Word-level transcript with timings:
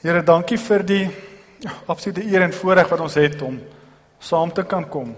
Here, 0.00 0.22
dankie 0.24 0.56
vir 0.56 0.80
die 0.88 1.02
absolute 1.84 2.22
eer 2.24 2.46
en 2.46 2.54
voorreg 2.56 2.88
wat 2.88 3.02
ons 3.04 3.18
het 3.20 3.42
om 3.44 3.58
saam 4.16 4.48
te 4.56 4.62
kan 4.64 4.86
kom 4.88 5.10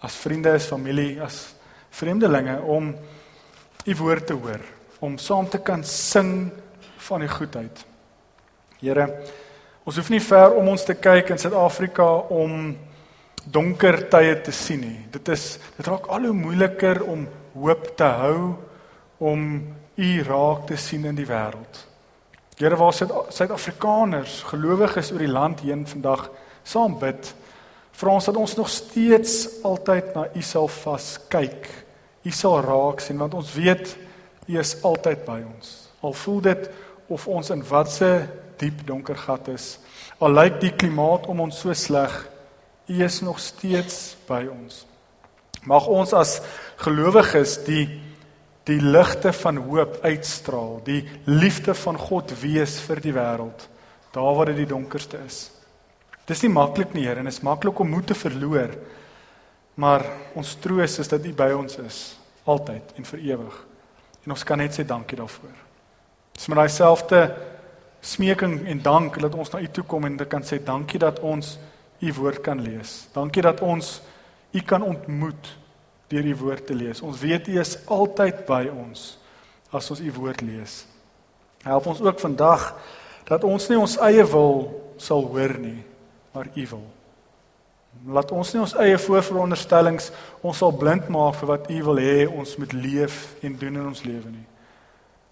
as 0.00 0.14
vriende, 0.16 0.54
as 0.56 0.68
familie, 0.72 1.18
as 1.20 1.50
vreemdelinge 1.92 2.54
om 2.64 2.94
u 3.84 3.96
woord 3.98 4.24
te 4.30 4.36
hoor, 4.38 4.64
om 5.04 5.18
saam 5.20 5.50
te 5.52 5.60
kan 5.60 5.84
sing 5.84 6.48
van 7.10 7.26
u 7.26 7.28
goedheid. 7.28 7.82
Here, 8.80 9.04
ons 9.84 10.00
hoef 10.00 10.08
nie 10.14 10.22
ver 10.24 10.56
om 10.56 10.72
ons 10.72 10.86
te 10.88 10.96
kyk 10.96 11.34
in 11.34 11.42
Suid-Afrika 11.44 12.08
om 12.32 12.72
donker 13.44 14.00
tye 14.08 14.32
te 14.40 14.56
sien 14.56 14.80
nie. 14.80 14.96
Dit 15.12 15.28
is 15.36 15.58
dit 15.76 15.84
raak 15.92 16.08
al 16.08 16.30
hoe 16.30 16.38
moeiliker 16.40 17.04
om 17.04 17.28
hoop 17.52 17.92
te 18.00 18.08
hou 18.24 18.56
om 19.20 19.46
u 20.00 20.10
raak 20.24 20.66
te 20.72 20.80
sien 20.80 21.04
in 21.12 21.20
die 21.20 21.28
wêreld. 21.28 21.89
Here 22.60 22.76
waar 22.76 22.92
Suid-Afrikaners, 22.92 24.42
gelowiges 24.42 25.08
oor 25.14 25.22
die 25.22 25.32
land 25.32 25.62
heen 25.64 25.86
vandag 25.88 26.26
saam 26.60 26.98
bid, 27.00 27.30
vra 27.96 28.12
ons 28.18 28.26
dat 28.28 28.36
ons 28.36 28.52
nog 28.58 28.68
steeds 28.68 29.62
altyd 29.64 30.10
na 30.12 30.26
U 30.36 30.42
sal 30.44 30.68
vas 30.74 31.06
kyk. 31.32 31.70
U 32.20 32.32
sal 32.36 32.58
raak 32.66 33.00
sien 33.00 33.16
want 33.16 33.38
ons 33.38 33.54
weet 33.56 33.94
U 34.44 34.58
is 34.60 34.74
altyd 34.84 35.24
by 35.24 35.38
ons. 35.40 35.70
Al 36.04 36.12
voel 36.20 36.44
dit 36.50 36.68
of 37.08 37.24
ons 37.32 37.48
in 37.56 37.64
watse 37.70 38.10
diep 38.60 38.84
donker 38.84 39.16
gat 39.16 39.48
is, 39.48 39.78
al 40.20 40.36
lyk 40.36 40.60
die 40.60 40.74
klimaat 40.76 41.30
om 41.32 41.40
ons 41.46 41.62
so 41.64 41.72
sleg, 41.72 42.12
U 42.92 43.00
is 43.08 43.22
nog 43.24 43.40
steeds 43.40 44.18
by 44.28 44.42
ons. 44.52 44.82
Mag 45.64 45.88
ons 45.88 46.12
as 46.12 46.42
gelowiges 46.84 47.56
die 47.64 47.86
die 48.70 48.80
ligte 48.82 49.32
van 49.34 49.58
hoop 49.66 49.98
uitstraal, 50.04 50.78
die 50.86 51.02
liefde 51.26 51.74
van 51.74 51.98
God 51.98 52.32
wees 52.40 52.78
vir 52.86 53.02
die 53.02 53.14
wêreld, 53.14 53.66
daar 54.14 54.36
waar 54.36 54.52
dit 54.52 54.62
die 54.62 54.70
donkerste 54.70 55.20
is. 55.26 55.48
Dis 56.30 56.44
nie 56.44 56.52
maklik 56.52 56.94
nie, 56.94 57.08
Here, 57.08 57.18
en 57.18 57.26
dit 57.26 57.34
is 57.34 57.42
maklik 57.42 57.80
om 57.82 57.90
moed 57.90 58.06
te 58.06 58.14
verloor. 58.14 58.76
Maar 59.80 60.04
ons 60.38 60.52
troos 60.62 60.98
is 61.02 61.10
dat 61.10 61.24
U 61.26 61.32
by 61.34 61.48
ons 61.56 61.78
is, 61.82 61.98
altyd 62.44 62.94
en 63.00 63.08
vir 63.08 63.24
ewig. 63.32 63.56
En 64.26 64.34
ons 64.36 64.44
kan 64.46 64.60
net 64.60 64.76
sê 64.76 64.84
dankie 64.86 65.18
daarvoor. 65.18 65.56
Dis 66.36 66.46
met 66.50 66.60
daai 66.60 66.72
selfde 66.72 67.22
smeking 68.04 68.60
en 68.68 68.82
dank 68.84 69.18
dat 69.20 69.34
ons 69.34 69.50
na 69.52 69.60
U 69.60 69.68
toe 69.72 69.84
kom 69.88 70.06
en 70.06 70.18
dit 70.20 70.30
kan 70.30 70.44
sê 70.46 70.60
dankie 70.62 71.00
dat 71.00 71.20
ons 71.24 71.56
U 72.00 72.12
woord 72.20 72.42
kan 72.44 72.60
lees. 72.62 73.08
Dankie 73.14 73.42
dat 73.44 73.60
ons 73.64 73.98
U 74.52 74.62
kan 74.66 74.84
ontmoet 74.86 75.50
deur 76.10 76.26
die 76.26 76.36
woord 76.36 76.66
te 76.66 76.74
lees. 76.74 77.02
Ons 77.06 77.20
weet 77.22 77.48
U 77.48 77.58
is 77.62 77.76
altyd 77.86 78.44
by 78.48 78.64
ons 78.72 79.14
as 79.70 79.90
ons 79.94 80.02
U 80.02 80.12
woord 80.18 80.42
lees. 80.42 80.84
Help 81.62 81.86
ons 81.92 82.00
ook 82.02 82.18
vandag 82.20 82.72
dat 83.28 83.44
ons 83.46 83.68
nie 83.70 83.78
ons 83.78 83.98
eie 84.02 84.24
wil 84.26 84.64
sal 85.00 85.22
hoor 85.30 85.54
nie, 85.60 85.78
maar 86.34 86.50
U 86.50 86.66
wil. 86.72 86.86
Laat 88.16 88.30
ons 88.34 88.52
nie 88.54 88.62
ons 88.62 88.76
eie 88.82 88.98
voorveronderstellings 88.98 90.10
ons 90.46 90.58
sal 90.62 90.72
blind 90.74 91.08
maak 91.12 91.38
vir 91.40 91.50
wat 91.52 91.70
U 91.70 91.80
wil 91.90 92.02
hê 92.02 92.26
ons 92.26 92.56
moet 92.58 92.74
leef 92.74 93.22
en 93.46 93.58
doen 93.60 93.80
in 93.82 93.90
ons 93.92 94.04
lewe 94.06 94.30
nie. 94.30 94.46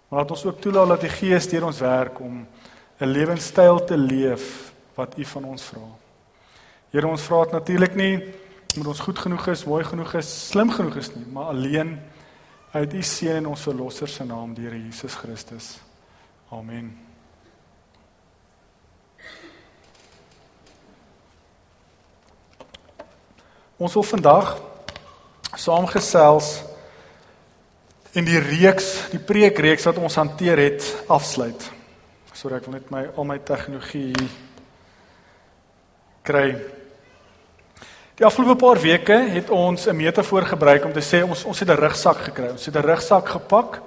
Maar 0.09 0.23
laat 0.23 0.33
ons 0.35 0.45
ook 0.47 0.61
toelaat 0.63 0.95
dat 0.95 1.05
die 1.05 1.13
Gees 1.13 1.47
deur 1.51 1.67
ons 1.69 1.81
werk 1.83 2.19
om 2.23 2.45
'n 2.99 3.07
lewenstyl 3.07 3.79
te 3.85 3.97
leef 3.97 4.71
wat 4.95 5.17
U 5.17 5.25
van 5.25 5.43
ons 5.43 5.63
vra. 5.63 5.87
Here 6.91 7.07
ons 7.07 7.23
vra 7.23 7.43
dit 7.43 7.53
natuurlik 7.53 7.95
nie 7.95 8.15
met 8.77 8.87
ons 8.87 8.99
goed 8.99 9.19
genoeg 9.19 9.47
is, 9.47 9.65
mooi 9.65 9.83
genoeg 9.83 10.13
is, 10.19 10.29
slim 10.49 10.71
genoeg 10.71 10.99
is 11.01 11.09
nie, 11.15 11.25
maar 11.33 11.53
alleen 11.53 11.95
uit 12.71 12.93
u 12.93 13.01
seun 13.01 13.41
en 13.41 13.47
ons 13.49 13.61
verlosser 13.65 14.07
se 14.07 14.25
naam, 14.25 14.53
die 14.53 14.67
Here 14.67 14.77
Jesus 14.77 15.15
Christus. 15.17 15.79
Amen. 16.53 16.91
Ons 23.79 23.93
wil 23.95 24.03
vandag 24.03 24.57
saamgesels 25.55 26.59
en 28.13 28.25
die 28.27 28.39
reeks, 28.43 29.09
die 29.13 29.21
preekreeks 29.23 29.85
wat 29.87 29.97
ons 29.97 30.17
hanteer 30.19 30.59
het, 30.61 30.85
afsluit. 31.07 31.69
Sorry, 32.33 32.59
ek 32.59 32.67
wil 32.67 32.77
net 32.77 32.91
my 32.93 33.05
al 33.15 33.27
my 33.27 33.39
tegnologie 33.45 34.13
kry. 36.27 36.78
Die 38.19 38.27
afgelope 38.27 38.57
paar 38.59 38.75
weke 38.83 39.15
het 39.31 39.47
ons 39.49 39.85
'n 39.87 39.95
metafoor 39.95 40.43
gebruik 40.43 40.85
om 40.85 40.91
te 40.91 40.99
sê 40.99 41.23
ons 41.23 41.45
ons 41.45 41.59
het 41.59 41.69
'n 41.69 41.79
rugsak 41.79 42.17
gekry. 42.17 42.49
Ons 42.49 42.65
het 42.65 42.75
'n 42.75 42.81
rugsak 42.81 43.29
gepak 43.29 43.81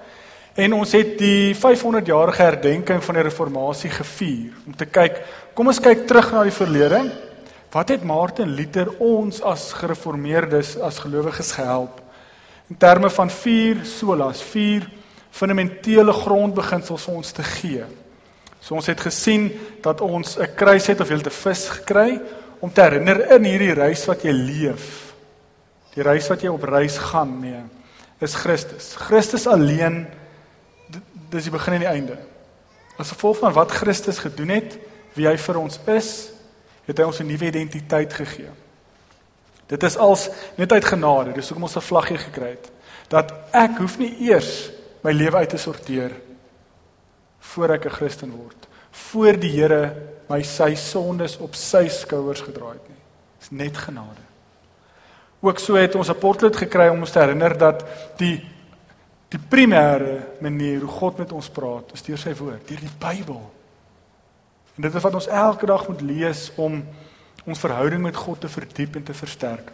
en 0.54 0.72
ons 0.72 0.92
het 0.92 1.18
die 1.18 1.54
500 1.54 2.06
jarige 2.06 2.42
herdenking 2.42 3.04
van 3.04 3.14
die 3.14 3.22
reformatie 3.22 3.90
gevier 3.90 4.52
om 4.66 4.76
te 4.76 4.86
kyk, 4.86 5.20
kom 5.54 5.66
ons 5.66 5.80
kyk 5.80 6.06
terug 6.06 6.32
na 6.32 6.42
die 6.42 6.50
verlede. 6.50 7.12
Wat 7.70 7.88
het 7.88 8.02
Martin 8.02 8.48
Luther 8.48 8.88
ons 8.98 9.42
as 9.42 9.72
gereformeerdes, 9.72 10.78
as 10.78 10.98
gelowiges 10.98 11.52
gehelp 11.52 12.00
in 12.70 12.76
terme 12.76 13.10
van 13.10 13.30
vier 13.30 13.84
solas, 13.84 14.42
vier 14.42 14.88
fundamentele 15.30 16.12
grondbeginsels 16.12 17.04
vir 17.04 17.14
ons 17.14 17.32
te 17.32 17.42
gee. 17.42 17.84
So 18.60 18.74
ons 18.74 18.86
het 18.86 19.00
gesien 19.00 19.52
dat 19.82 20.00
ons 20.00 20.38
'n 20.38 20.54
kruis 20.54 20.86
het 20.86 21.00
of 21.00 21.08
jy 21.08 21.16
'n 21.16 21.30
vis 21.30 21.68
gekry 21.68 22.20
om 22.62 22.70
te 22.72 22.84
herinner 22.84 23.24
in 23.36 23.46
hierdie 23.48 23.74
reis 23.74 24.04
wat 24.06 24.22
jy 24.22 24.32
leef. 24.32 24.90
Die 25.96 26.04
reis 26.06 26.28
wat 26.30 26.44
jy 26.44 26.52
op 26.52 26.62
reis 26.70 26.96
gaan, 27.10 27.34
nee, 27.42 27.62
is 28.22 28.36
Christus. 28.38 28.92
Christus 29.08 29.48
alleen 29.50 30.04
dis 31.32 31.48
die 31.48 31.52
begin 31.52 31.74
en 31.74 31.82
die 31.82 31.90
einde. 31.90 32.18
As 33.00 33.10
gevolg 33.10 33.40
van 33.42 33.54
wat 33.56 33.74
Christus 33.74 34.20
gedoen 34.22 34.54
het, 34.54 34.76
wie 35.16 35.26
hy 35.26 35.34
vir 35.40 35.58
ons 35.58 35.80
is, 35.90 36.10
het 36.86 36.98
hy 36.98 37.04
ons 37.08 37.20
'n 37.20 37.26
nuwe 37.26 37.50
identiteit 37.50 38.12
gegee. 38.12 38.50
Dit 39.66 39.82
is 39.82 39.96
als 39.96 40.28
net 40.56 40.72
uit 40.72 40.84
genade, 40.84 41.32
dis 41.32 41.48
hoekom 41.48 41.64
ons 41.64 41.76
'n 41.76 41.80
vlaggie 41.80 42.18
gekry 42.18 42.50
het 42.50 42.70
dat 43.08 43.32
ek 43.52 43.76
hoef 43.78 43.98
nie 43.98 44.14
eers 44.28 44.70
my 45.04 45.12
lewe 45.12 45.36
uit 45.36 45.48
te 45.48 45.58
sorteer 45.58 46.12
voor 47.52 47.70
ek 47.70 47.86
'n 47.86 47.96
Christen 47.98 48.30
word 48.30 48.68
voor 48.92 49.38
die 49.40 49.50
Here 49.50 49.92
my 50.32 50.40
sy 50.46 50.72
sondes 50.80 51.36
op 51.44 51.56
sy 51.58 51.86
skouers 51.92 52.40
gedra 52.46 52.72
het 52.72 52.88
nie. 52.88 53.00
Dis 53.42 53.52
net 53.52 53.76
genade. 53.76 54.22
Ook 55.42 55.58
so 55.58 55.76
het 55.76 55.94
ons 55.98 56.08
'n 56.08 56.18
potlood 56.18 56.56
gekry 56.56 56.88
om 56.88 57.00
ons 57.00 57.10
te 57.10 57.18
herinner 57.18 57.58
dat 57.58 57.84
die 58.16 58.40
die 59.28 59.40
primêre 59.48 60.40
manier 60.40 60.80
hoe 60.80 60.88
God 60.88 61.18
met 61.18 61.32
ons 61.32 61.48
praat, 61.48 61.92
is 61.94 62.02
deur 62.02 62.18
sy 62.18 62.34
woord, 62.34 62.68
deur 62.68 62.80
die 62.80 62.98
Bybel. 62.98 63.40
En 64.76 64.82
dit 64.82 64.94
is 64.94 65.02
wat 65.02 65.14
ons 65.14 65.26
elke 65.26 65.66
dag 65.66 65.88
moet 65.88 66.00
lees 66.00 66.50
om 66.56 66.84
ons 67.46 67.58
verhouding 67.58 68.02
met 68.02 68.16
God 68.16 68.40
te 68.40 68.48
verdiep 68.48 68.96
en 68.96 69.02
te 69.02 69.14
versterk. 69.14 69.72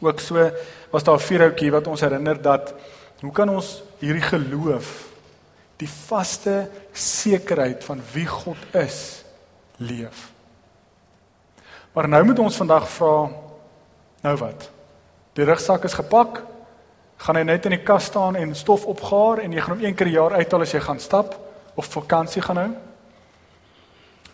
Ook 0.00 0.20
so 0.20 0.50
was 0.90 1.04
daar 1.04 1.16
'n 1.16 1.28
vierhoutjie 1.28 1.70
wat 1.70 1.86
ons 1.86 2.00
herinner 2.00 2.42
dat 2.42 2.74
hoe 3.20 3.32
kan 3.32 3.48
ons 3.48 3.82
hierdie 3.98 4.22
geloof 4.22 5.08
die 5.76 5.88
vaste 5.88 6.70
sekerheid 6.92 7.84
van 7.84 8.00
wie 8.12 8.26
God 8.26 8.58
is 8.72 9.25
leef. 9.76 10.30
Maar 11.92 12.08
nou 12.08 12.24
moet 12.24 12.38
ons 12.38 12.56
vandag 12.56 12.88
vra 12.88 13.28
nou 14.22 14.36
wat? 14.36 14.70
Die 15.32 15.44
rugsak 15.44 15.84
is 15.84 15.96
gepak. 15.96 16.42
Gaan 17.24 17.38
hy 17.40 17.42
net 17.48 17.64
in 17.64 17.76
die 17.76 17.84
kas 17.84 18.10
staan 18.10 18.36
en 18.36 18.54
stof 18.54 18.84
opgaar 18.84 19.40
en 19.44 19.52
jy 19.52 19.62
gaan 19.64 19.76
hom 19.76 19.84
een 19.84 19.94
keer 19.94 20.06
per 20.06 20.12
jaar 20.12 20.36
uithaal 20.36 20.66
as 20.66 20.74
jy 20.76 20.80
gaan 20.84 21.00
stap 21.00 21.38
of 21.74 21.88
vakansie 21.92 22.42
gaan 22.44 22.60
hou? 22.60 22.70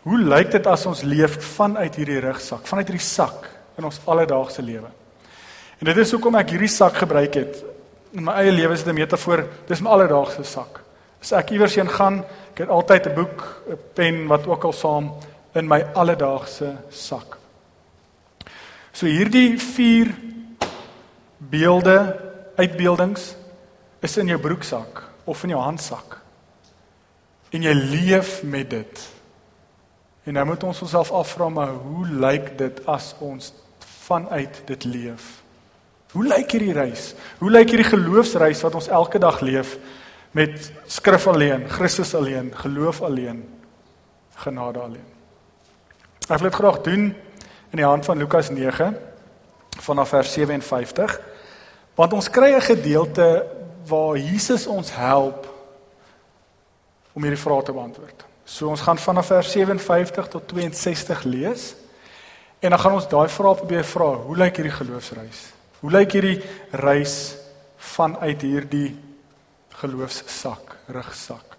Hoe 0.02 0.18
lyk 0.18 0.50
dit 0.50 0.66
as 0.66 0.86
ons 0.90 1.04
leef 1.06 1.36
vanuit 1.54 1.94
hierdie 1.94 2.18
rugsak, 2.24 2.66
vanuit 2.66 2.88
hierdie 2.90 3.06
sak 3.06 3.46
in 3.78 3.86
ons 3.86 4.00
alledaagse 4.10 4.62
lewe? 4.62 4.90
En 5.78 5.86
dit 5.86 5.98
is 6.02 6.10
hoekom 6.14 6.38
ek 6.38 6.56
hierdie 6.56 6.70
sak 6.70 6.98
gebruik 7.04 7.38
het 7.38 7.62
in 8.12 8.26
my 8.26 8.34
eie 8.42 8.52
lewe 8.52 8.74
as 8.74 8.84
'n 8.86 8.94
metafoor. 8.94 9.46
Dis 9.66 9.80
my 9.80 9.90
alledaagse 9.90 10.44
sak. 10.44 10.80
As 11.20 11.32
ek 11.32 11.50
iewers 11.50 11.74
heen 11.74 11.88
gaan, 11.88 12.24
ek 12.52 12.58
het 12.58 12.68
altyd 12.68 13.06
'n 13.06 13.14
boek, 13.14 13.62
'n 13.70 13.78
pen 13.94 14.26
wat 14.26 14.46
ook 14.46 14.64
al 14.64 14.72
saam 14.72 15.12
in 15.54 15.68
my 15.68 15.82
alledaagse 15.94 16.76
sak. 16.90 17.38
So 18.92 19.08
hierdie 19.08 19.58
vier 19.60 20.12
beelde, 21.38 21.96
uitbeeldings 22.56 23.32
is 24.04 24.16
in 24.20 24.28
jou 24.32 24.38
broeksak 24.40 25.02
of 25.24 25.42
in 25.44 25.54
jou 25.54 25.62
handsak. 25.62 26.18
En 27.52 27.64
jy 27.64 27.72
leef 27.76 28.40
met 28.42 28.68
dit. 28.70 29.06
En 30.28 30.36
nou 30.36 30.44
moet 30.52 30.64
ons 30.64 30.82
onsself 30.84 31.12
afvra 31.12 31.48
maar 31.48 31.72
hoe 31.72 32.06
lyk 32.06 32.52
dit 32.58 32.84
as 32.88 33.12
ons 33.20 33.52
vanuit 34.04 34.62
dit 34.68 34.84
leef? 34.84 35.40
Hoe 36.12 36.24
lyk 36.28 36.52
hierdie 36.52 36.76
reis? 36.76 37.12
Hoe 37.40 37.50
lyk 37.50 37.72
hierdie 37.72 37.88
geloofsreis 37.88 38.60
wat 38.64 38.76
ons 38.76 38.90
elke 38.92 39.20
dag 39.20 39.40
leef? 39.40 39.76
met 40.32 40.72
skrif 40.86 41.26
alleen, 41.26 41.68
Christus 41.68 42.14
alleen, 42.14 42.52
geloof 42.56 43.02
alleen, 43.02 43.44
genade 44.34 44.78
alleen. 44.78 45.11
Ek 46.28 46.38
wil 46.38 46.50
dit 46.50 46.58
graag 46.58 46.80
doen 46.86 47.04
in 47.70 47.80
die 47.80 47.86
hand 47.86 48.04
van 48.04 48.18
Lukas 48.18 48.50
9 48.50 48.92
vanaf 49.82 50.08
vers 50.08 50.32
57 50.32 51.20
want 51.94 52.12
ons 52.12 52.30
kry 52.30 52.52
'n 52.54 52.60
gedeelte 52.60 53.46
waar 53.86 54.16
Jesus 54.16 54.66
ons 54.66 54.94
help 54.94 55.48
om 57.12 57.22
hierdie 57.22 57.42
vrae 57.42 57.62
te 57.62 57.72
beantwoord. 57.72 58.24
So 58.44 58.68
ons 58.68 58.80
gaan 58.80 58.98
vanaf 58.98 59.26
vers 59.26 59.50
57 59.50 60.28
tot 60.28 60.48
62 60.48 61.24
lees. 61.24 61.74
En 62.60 62.70
dan 62.70 62.78
gaan 62.78 62.92
ons 62.92 63.08
daai 63.08 63.28
vrae 63.28 63.54
probeer 63.54 63.84
vra. 63.84 64.14
Hoe 64.14 64.36
lyk 64.36 64.56
hierdie 64.56 64.76
geloofsreis? 64.76 65.52
Hoe 65.80 65.90
lyk 65.90 66.12
hierdie 66.12 66.42
reis 66.70 67.34
vanuit 67.76 68.40
hierdie 68.40 68.96
geloofssak, 69.68 70.76
rugsak? 70.86 71.51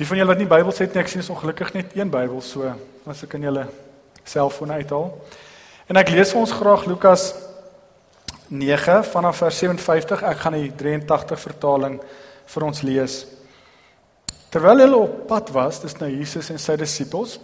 Die 0.00 0.06
van 0.08 0.16
julle 0.16 0.32
wat 0.32 0.40
nie 0.40 0.48
Bybels 0.48 0.78
het 0.80 0.94
nie, 0.94 1.02
ek 1.02 1.10
sien 1.12 1.20
is 1.20 1.30
ongelukkig 1.32 1.74
net 1.76 1.96
een 1.96 2.10
Bybel, 2.10 2.40
so 2.40 2.70
as 3.08 3.22
ek 3.26 3.34
in 3.36 3.44
julle 3.50 3.66
selfoon 4.24 4.72
uithaal. 4.72 5.10
En 5.92 6.00
ek 6.00 6.12
lees 6.14 6.32
vir 6.32 6.40
ons 6.40 6.54
graag 6.56 6.86
Lukas 6.88 7.26
9 8.48 9.02
vanaf 9.10 9.42
vers 9.42 9.58
57. 9.60 10.24
Ek 10.30 10.40
gaan 10.40 10.56
die 10.56 10.70
83 10.80 11.40
vertaling 11.40 11.98
vir 12.54 12.66
ons 12.66 12.80
lees. 12.86 13.18
Terwyl 14.52 14.84
hulle 14.84 15.00
op 15.04 15.18
pad 15.28 15.52
was, 15.52 15.80
dis 15.84 15.98
nou 16.00 16.08
Jesus 16.12 16.48
en 16.52 16.60
sy 16.60 16.78
disippels, 16.80 17.38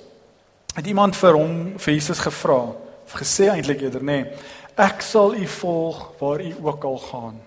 het 0.73 0.89
iemand 0.89 1.17
vir 1.17 1.37
hom 1.37 1.55
vir 1.81 1.95
Jesus 1.95 2.21
gevra, 2.25 2.63
of 3.09 3.17
gesê 3.17 3.49
eintlik 3.53 3.85
eerder 3.85 4.05
nê, 4.05 4.23
nee, 4.25 4.49
ek 4.79 5.01
sal 5.03 5.33
u 5.35 5.47
volg 5.59 6.03
waar 6.21 6.45
u 6.45 6.51
ook 6.65 6.85
al 6.87 6.99
gaan. 7.09 7.39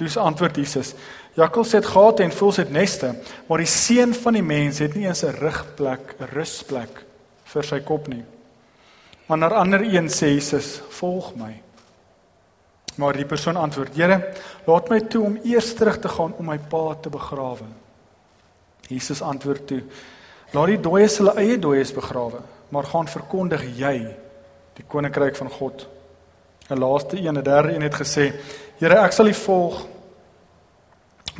Dis 0.00 0.16
antwoord 0.16 0.56
Jesus. 0.56 0.94
Jakkals 1.34 1.72
het 1.72 1.86
gate 1.86 2.22
en 2.22 2.32
voëls 2.32 2.60
het 2.60 2.70
neste, 2.70 3.14
maar 3.48 3.62
die 3.62 3.70
seun 3.70 4.12
van 4.14 4.36
die 4.36 4.44
mens 4.44 4.78
het 4.78 4.94
nie 4.94 5.06
eens 5.06 5.24
'n 5.24 5.38
rugplek, 5.40 6.14
'n 6.20 6.28
rusplek 6.32 7.04
vir 7.44 7.64
sy 7.64 7.80
kop 7.80 8.08
nie. 8.08 8.24
Maar 9.26 9.38
na 9.38 9.48
ander 9.48 9.80
een 9.80 10.08
sê 10.08 10.26
Jesus, 10.26 10.80
"Volg 10.88 11.34
my." 11.34 11.62
Maar 12.96 13.12
die 13.12 13.24
persoon 13.24 13.56
antwoord: 13.56 13.94
"Here, 13.94 14.34
laat 14.66 14.88
my 14.88 15.00
toe 15.00 15.24
om 15.24 15.38
eers 15.44 15.74
terug 15.74 15.98
te 15.98 16.08
gaan 16.08 16.34
om 16.38 16.46
my 16.46 16.58
pa 16.58 16.94
te 17.00 17.08
begrawe." 17.08 17.64
Jesus 18.88 19.22
antwoord 19.22 19.66
toe: 19.66 19.82
"Laat 20.50 20.66
die 20.66 20.80
dooies 20.80 21.18
hulle 21.18 21.34
eie 21.34 21.58
dooies 21.58 21.92
begrawe." 21.92 22.40
maar 22.72 22.88
gaan 22.88 23.08
verkondig 23.08 23.64
jy 23.76 23.96
die 24.78 24.84
koninkryk 24.88 25.36
van 25.36 25.50
God. 25.52 25.86
'n 26.70 26.78
Laaste 26.78 27.16
een, 27.16 27.36
'n 27.38 27.42
derde 27.42 27.74
een 27.74 27.82
het 27.82 27.94
gesê: 27.94 28.32
Here, 28.78 28.96
ek 28.96 29.12
sal 29.12 29.26
U 29.26 29.34
volg, 29.34 29.86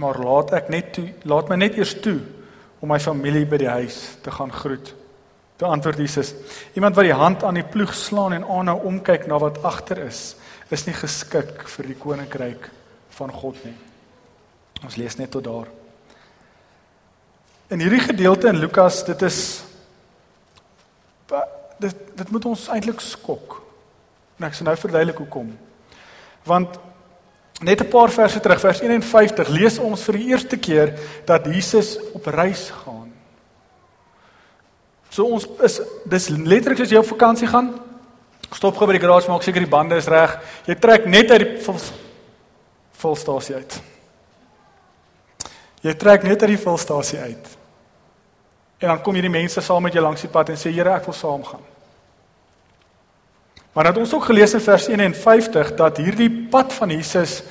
maar 0.01 0.19
laat 0.19 0.53
ek 0.57 0.71
net 0.73 0.93
toe, 0.97 1.09
laat 1.29 1.51
my 1.51 1.59
net 1.61 1.77
eers 1.77 1.95
toe 2.01 2.21
om 2.83 2.91
my 2.91 2.99
familie 3.01 3.45
by 3.47 3.61
die 3.63 3.71
huis 3.71 3.99
te 4.25 4.33
gaan 4.35 4.53
groet. 4.53 4.95
Toe 5.61 5.69
antwoord 5.69 6.01
Jesus: 6.03 6.35
Iemand 6.75 6.97
wat 6.97 7.07
die 7.07 7.17
hand 7.17 7.45
aan 7.45 7.61
die 7.61 7.67
ploeg 7.67 7.95
slaan 7.95 8.33
en 8.33 8.47
aanhou 8.49 8.81
omkyk 8.89 9.29
na 9.31 9.39
wat 9.39 9.63
agter 9.63 10.01
is, 10.07 10.35
is 10.73 10.87
nie 10.89 10.97
geskik 10.97 11.67
vir 11.77 11.91
die 11.93 11.99
koninkryk 12.01 12.71
van 13.19 13.33
God 13.33 13.59
nie. 13.67 13.77
Ons 14.83 14.97
lees 14.99 15.19
net 15.21 15.31
tot 15.31 15.45
daar. 15.45 15.69
In 17.73 17.81
hierdie 17.81 18.03
gedeelte 18.03 18.51
in 18.51 18.59
Lukas, 18.61 19.05
dit 19.07 19.23
is 19.23 19.39
dit 21.83 22.01
dit 22.15 22.31
moet 22.31 22.45
ons 22.47 22.69
eintlik 22.75 23.01
skok. 23.01 23.61
En 24.39 24.49
ek 24.49 24.57
sê 24.57 24.67
nou 24.67 24.75
verduidelik 24.79 25.23
hoekom. 25.23 25.53
Want 26.49 26.77
net 27.63 27.81
'n 27.81 27.89
paar 27.89 28.11
verse 28.11 28.41
terug, 28.41 28.61
vers 28.61 28.81
51, 28.81 29.49
lees 29.49 29.79
ons 29.79 30.03
vir 30.03 30.17
die 30.17 30.29
eerste 30.29 30.57
keer 30.57 30.99
dat 31.25 31.47
Jesus 31.47 31.99
op 32.13 32.27
reis 32.27 32.71
gaan. 32.85 33.13
So 35.09 35.25
ons 35.25 35.47
is 35.63 35.81
dis 36.05 36.29
letterlik 36.29 36.81
as 36.81 36.91
jy 36.91 36.99
op 36.99 37.07
vakansie 37.07 37.47
gaan, 37.47 37.81
stop 38.53 38.77
gou 38.77 38.87
by 38.87 38.93
die 38.93 39.07
garage 39.07 39.29
maak 39.29 39.43
seker 39.43 39.61
die 39.61 39.71
bande 39.71 39.97
is 39.97 40.09
reg. 40.09 40.39
Jy 40.67 40.75
trek 40.75 41.07
net 41.07 41.31
uit 41.31 41.41
die 41.41 41.59
vol, 41.65 41.77
volstasie 42.93 43.55
uit. 43.55 43.81
Jy 45.83 45.95
trek 45.95 46.23
net 46.23 46.43
uit 46.43 46.55
die 46.55 46.63
volstasie 46.65 47.19
uit. 47.19 47.49
En 48.79 48.89
dan 48.89 49.03
kom 49.03 49.15
hierdie 49.15 49.31
mense 49.31 49.61
saam 49.61 49.83
met 49.83 49.93
jou 49.93 50.03
langs 50.03 50.21
die 50.21 50.31
pad 50.31 50.49
en 50.49 50.57
sê 50.57 50.73
Here, 50.73 50.97
ek 50.97 51.05
wil 51.05 51.15
saamgaan. 51.15 51.72
Maar 53.73 53.89
het 53.89 53.97
ons 53.97 54.15
ook 54.15 54.25
gelees 54.25 54.55
in 54.55 54.61
vers 54.61 54.87
51 54.89 55.75
dat 55.75 55.97
hierdie 55.97 56.31
pad 56.51 56.73
van 56.73 56.91
Jesus 56.91 57.43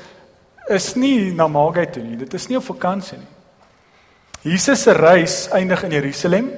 is 0.69 0.93
nie 0.95 1.33
na 1.33 1.47
Magai 1.47 1.87
toe 1.89 2.03
nie. 2.03 2.17
Dit 2.17 2.33
is 2.37 2.47
nie 2.47 2.57
op 2.57 2.67
vakansie 2.67 3.17
nie. 3.17 3.31
Jesus 4.41 4.81
se 4.81 4.93
reis 4.97 5.47
eindig 5.53 5.83
in 5.83 5.91
Jerusalem 5.91 6.51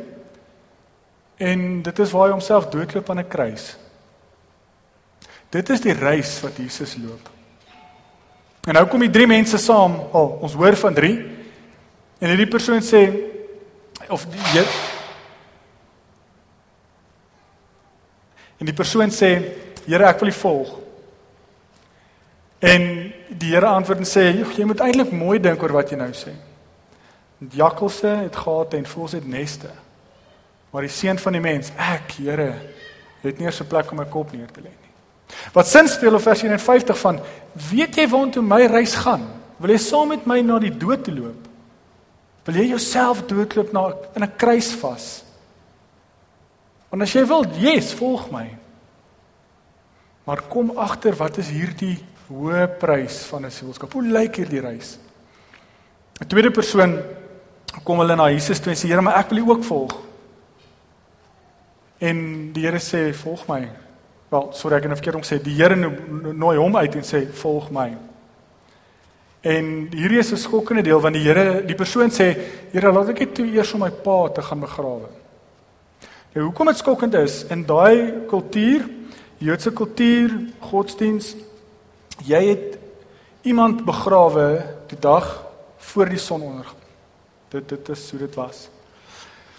en 1.38 1.82
dit 1.84 2.00
is 2.00 2.12
waar 2.12 2.30
hy 2.30 2.36
homself 2.36 2.70
doodloop 2.72 3.10
aan 3.10 3.20
'n 3.20 3.28
kruis. 3.28 3.76
Dit 5.50 5.70
is 5.70 5.82
die 5.82 5.94
reis 5.94 6.40
wat 6.42 6.58
Jesus 6.58 6.96
loop. 6.96 7.30
En 8.64 8.74
nou 8.74 8.86
kom 8.88 9.00
die 9.00 9.10
drie 9.10 9.28
mense 9.28 9.58
saam. 9.58 9.92
Al, 10.12 10.26
oh, 10.26 10.42
ons 10.42 10.54
hoor 10.54 10.76
van 10.76 10.94
drie. 10.94 11.18
En 12.20 12.32
hierdie 12.32 12.48
persoon 12.48 12.82
sê 12.82 13.04
of 14.08 14.26
die 14.32 14.46
En 18.64 18.70
die 18.70 18.76
persoon 18.76 19.12
sê, 19.12 19.36
Here, 19.84 20.06
ek 20.08 20.22
wil 20.24 20.30
U 20.32 20.34
volg. 20.38 20.70
En 22.64 22.86
die 23.28 23.50
Here 23.52 23.68
antwoord 23.68 24.00
en 24.00 24.08
sê, 24.08 24.30
jy 24.40 24.64
moet 24.64 24.80
eintlik 24.86 25.10
mooi 25.12 25.36
dink 25.44 25.60
oor 25.66 25.74
wat 25.76 25.92
jy 25.92 25.98
nou 26.00 26.08
sê. 26.16 26.32
Want 27.42 27.58
jakkalse 27.60 28.14
het 28.22 28.38
gate 28.40 28.80
en 28.80 28.88
voëls 28.88 29.18
het 29.18 29.28
neste. 29.28 29.68
Maar 30.72 30.88
die 30.88 30.94
seun 30.96 31.20
van 31.20 31.36
die 31.36 31.42
mens, 31.44 31.74
ek, 31.76 32.16
Here, 32.22 32.54
het 33.26 33.42
nie 33.42 33.50
eens 33.50 33.60
'n 33.60 33.68
plek 33.68 33.92
om 33.92 34.00
my 34.00 34.06
kop 34.06 34.32
neer 34.32 34.48
te 34.48 34.62
lê 34.62 34.72
nie. 34.72 34.92
Wat 35.52 35.68
sin 35.68 35.88
speel 35.88 36.16
op 36.16 36.22
vers 36.22 36.44
51 36.44 36.98
van, 37.00 37.20
weet 37.70 37.96
jy 37.96 38.08
waartoe 38.08 38.42
my 38.42 38.66
reis 38.66 38.96
gaan? 38.96 39.28
Wil 39.58 39.72
jy 39.72 39.78
saam 39.78 40.08
met 40.08 40.26
my 40.26 40.40
na 40.40 40.60
die 40.60 40.78
dood 40.78 41.04
toe 41.04 41.14
loop? 41.14 41.48
Wil 42.46 42.56
jy 42.56 42.68
jouself 42.68 43.26
doodloop 43.28 43.74
na 43.74 43.94
in 44.16 44.24
'n 44.24 44.36
kruis 44.38 44.72
vas? 44.72 45.23
Want 46.94 47.08
as 47.08 47.14
jy 47.16 47.24
wil, 47.26 47.48
yes, 47.58 47.88
volg 47.98 48.28
my. 48.30 48.44
Maar 50.30 50.44
kom 50.46 50.76
agter 50.78 51.16
wat 51.18 51.40
is 51.42 51.48
hierdie 51.50 51.96
hoë 52.28 52.68
prys 52.78 53.24
van 53.32 53.48
'n 53.48 53.52
sielskap? 53.52 53.94
Hoe 53.98 54.04
lyk 54.06 54.36
hierdie 54.38 54.62
reis? 54.62 55.00
'n 56.22 56.28
Tweede 56.28 56.52
persoon 56.52 57.02
kom 57.84 57.98
hulle 57.98 58.16
na 58.16 58.30
Jesus 58.30 58.60
toe 58.60 58.72
en 58.72 58.78
sê 58.78 58.88
Here, 58.88 59.02
maar 59.02 59.18
ek 59.18 59.30
wil 59.30 59.40
U 59.40 59.50
ook 59.50 59.64
volg. 59.64 59.98
En 61.98 62.54
die 62.54 62.64
Here 62.64 62.78
sê 62.78 63.12
volg 63.12 63.48
my. 63.48 63.70
Wel, 64.30 64.54
sorry 64.54 64.76
ek 64.76 64.84
het 64.84 64.92
'n 64.92 64.96
verkeerd 64.96 65.16
om 65.16 65.24
sê. 65.24 65.42
Die 65.42 65.56
Here 65.56 65.76
nooi 65.76 66.58
hom 66.58 66.78
uit 66.78 66.96
en 66.96 67.02
sê 67.02 67.26
volg 67.34 67.72
my. 67.72 67.98
En 69.42 69.90
hierdie 69.90 70.20
is 70.20 70.32
'n 70.32 70.38
skokkende 70.38 70.84
deel 70.84 71.02
want 71.02 71.16
die 71.16 71.24
Here, 71.24 71.66
die 71.66 71.76
persoon 71.76 72.12
sê, 72.12 72.38
Here, 72.72 72.92
laat 72.92 73.10
ek 73.10 73.20
net 73.20 73.36
toe 73.36 73.48
eers 73.48 73.74
om 73.74 73.80
my 73.80 73.90
pa 73.90 74.30
te 74.30 74.42
gaan 74.42 74.60
begrawe. 74.60 75.23
Nou 76.34 76.48
hoekom 76.48 76.72
dit 76.72 76.80
skokkend 76.82 77.14
is 77.14 77.44
in 77.54 77.62
daai 77.70 78.26
kultuur, 78.30 78.88
Joodse 79.44 79.70
kultuur, 79.76 80.32
godsdiens, 80.66 81.34
jy 82.26 82.40
het 82.48 82.78
iemand 83.46 83.84
begrawe 83.86 84.48
die 84.90 84.98
dag 84.98 85.28
voor 85.92 86.10
die 86.10 86.22
son 86.22 86.42
ondergang. 86.48 86.80
Dit 87.54 87.70
dit 87.70 87.94
is 87.94 88.08
hoe 88.10 88.22
dit 88.24 88.40
was. 88.40 88.66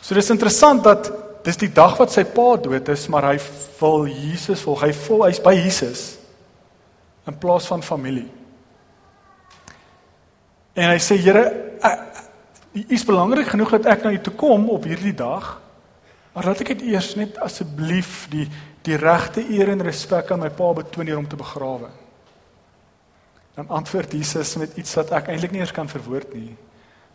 So 0.01 0.19
dis 0.19 0.33
interessant 0.35 0.83
dat 0.83 1.13
dis 1.47 1.61
die 1.63 1.71
dag 1.71 1.95
wat 2.01 2.11
sy 2.11 2.25
pa 2.27 2.57
dood 2.59 2.89
is, 2.91 3.07
maar 3.13 3.29
hy 3.29 3.39
wil 3.79 4.09
Jesus 4.11 4.65
volg. 4.65 4.83
Hy 4.89 4.93
vol 5.05 5.27
hy's 5.29 5.43
by 5.45 5.55
Jesus 5.55 6.07
in 7.29 7.39
plaas 7.39 7.69
van 7.71 7.85
familie. 7.87 8.27
En 10.75 10.91
hy 10.91 10.99
sê 10.99 11.21
Here, 11.23 11.45
dit 12.73 12.97
is 12.97 13.07
belangrik 13.07 13.53
genoeg 13.53 13.77
dat 13.77 13.93
ek 13.95 14.09
na 14.09 14.17
u 14.17 14.19
toe 14.25 14.35
kom 14.35 14.73
op 14.75 14.89
hierdie 14.91 15.15
dag 15.15 15.61
Maar 16.35 16.51
laat 16.51 16.65
ek 16.65 16.73
dit 16.75 16.89
eers 16.91 17.15
net 17.19 17.39
asseblief 17.43 18.25
die 18.33 18.49
die 18.85 18.99
regte 19.01 19.41
eer 19.41 19.71
en 19.73 19.81
respek 19.81 20.29
aan 20.35 20.43
my 20.43 20.51
pa 20.53 20.67
betoon 20.77 21.09
hier 21.09 21.17
om 21.17 21.29
te 21.29 21.39
begrawe. 21.41 21.89
Dan 23.57 23.71
antwoord 23.73 24.13
Jesus 24.13 24.57
met 24.61 24.77
iets 24.77 24.93
wat 24.99 25.15
ek 25.17 25.31
eintlik 25.33 25.55
nie 25.55 25.63
eens 25.63 25.73
kan 25.73 25.89
verwoord 25.89 26.35
nie. 26.37 26.51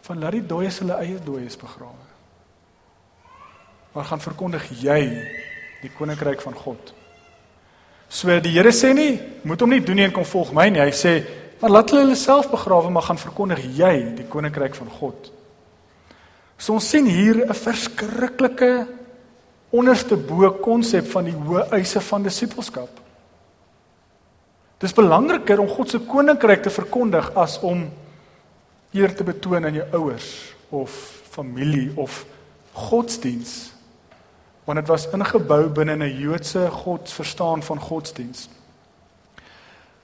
Van 0.08 0.18
laat 0.18 0.34
die 0.34 0.48
dooies 0.50 0.80
hulle 0.82 0.98
eie 1.04 1.20
dooies 1.22 1.60
begrawe. 1.62 2.08
Maar 3.94 4.10
gaan 4.10 4.24
verkondig 4.24 4.66
jy 4.82 5.02
die 5.84 5.92
koninkryk 5.94 6.42
van 6.42 6.58
God. 6.58 6.96
So 8.10 8.34
die 8.42 8.56
Here 8.56 8.74
sê 8.74 8.96
nie 8.98 9.20
moet 9.46 9.62
hom 9.62 9.70
nie 9.70 9.84
doen 9.86 10.02
nie 10.02 10.08
en 10.10 10.16
kom 10.16 10.26
volg 10.26 10.56
my 10.58 10.72
nie. 10.74 10.82
Hy 10.82 10.96
sê 10.96 11.20
maar 11.62 11.76
laat 11.76 11.92
hulle 11.92 12.08
hulle 12.08 12.18
self 12.18 12.50
begrawe 12.50 12.90
maar 12.90 13.06
gaan 13.06 13.22
verkondig 13.22 13.62
jy 13.78 13.94
die 14.18 14.26
koninkryk 14.32 14.74
van 14.80 14.90
God. 14.90 15.30
So 16.58 16.74
ons 16.74 16.90
sien 16.90 17.06
hier 17.06 17.46
'n 17.46 17.54
verskriklike 17.54 18.88
onderste 19.70 20.18
bo 20.18 20.50
konsep 20.62 21.08
van 21.12 21.28
die 21.30 21.36
hoë 21.36 21.70
eise 21.78 22.02
van 22.02 22.24
disippelskap. 22.26 22.90
Dis 24.80 24.96
belangriker 24.96 25.60
om 25.60 25.68
God 25.68 25.92
se 25.92 26.00
koninkryk 26.00 26.64
te 26.64 26.72
verkondig 26.72 27.32
as 27.38 27.58
om 27.66 27.84
eer 28.96 29.14
te 29.16 29.26
betoon 29.28 29.68
aan 29.68 29.76
jou 29.76 29.88
ouers 30.00 30.30
of 30.70 30.94
familie 31.30 31.92
of 32.00 32.24
godsdiens. 32.74 33.74
Want 34.66 34.80
dit 34.80 34.88
was 34.88 35.10
ingebou 35.14 35.68
binne 35.70 35.96
'n 35.96 36.20
Joodse 36.20 36.70
godsverstaan 36.72 37.64
van 37.64 37.80
godsdiens. 37.80 38.50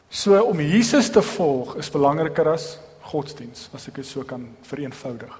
So 0.10 0.42
om 0.42 0.60
Jesus 0.60 1.10
te 1.10 1.22
volg 1.22 1.76
is 1.76 1.90
belangriker 1.90 2.48
as 2.50 2.78
godsdiens, 3.02 3.70
as 3.74 3.88
ek 3.88 3.96
dit 3.96 4.06
so 4.06 4.24
kan 4.24 4.48
vereenvoudig. 4.62 5.40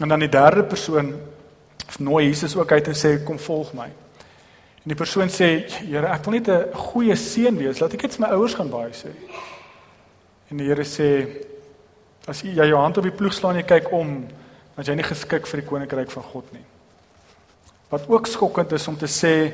En 0.00 0.08
dan 0.08 0.18
die 0.18 0.28
derde 0.28 0.64
persoon 0.64 1.14
nooi 1.98 2.26
Jesus 2.26 2.56
ook 2.56 2.72
uit 2.72 2.88
en 2.88 2.94
sê 2.94 3.16
kom 3.24 3.38
volg 3.38 3.72
my. 3.76 3.88
En 4.82 4.90
die 4.90 4.98
persoon 4.98 5.30
sê, 5.30 5.68
Here, 5.86 6.08
ek 6.08 6.24
wil 6.24 6.34
net 6.34 6.48
'n 6.48 6.74
goeie 6.74 7.16
seun 7.16 7.56
wees. 7.56 7.80
Laat 7.80 7.94
ek 7.94 8.02
net 8.02 8.14
vir 8.16 8.26
my 8.26 8.34
ouers 8.34 8.54
gaan 8.54 8.70
baie 8.70 8.92
sê. 8.92 9.10
En 10.50 10.56
die 10.56 10.66
Here 10.66 10.84
sê, 10.84 11.26
as 12.26 12.42
jy 12.42 12.54
jou 12.54 12.78
hand 12.78 12.98
op 12.98 13.04
die 13.04 13.16
ploeg 13.16 13.32
slaan 13.32 13.56
en 13.56 13.62
jy 13.62 13.66
kyk 13.66 13.92
om, 13.92 14.28
dan 14.76 14.84
jy 14.84 14.94
nie 14.94 15.06
geskik 15.06 15.46
vir 15.46 15.60
die 15.60 15.68
koninkryk 15.68 16.10
van 16.10 16.22
God 16.22 16.52
nie. 16.52 16.64
Wat 17.90 18.08
ook 18.08 18.26
skokkend 18.26 18.72
is 18.72 18.88
om 18.88 18.96
te 18.96 19.06
sê 19.06 19.52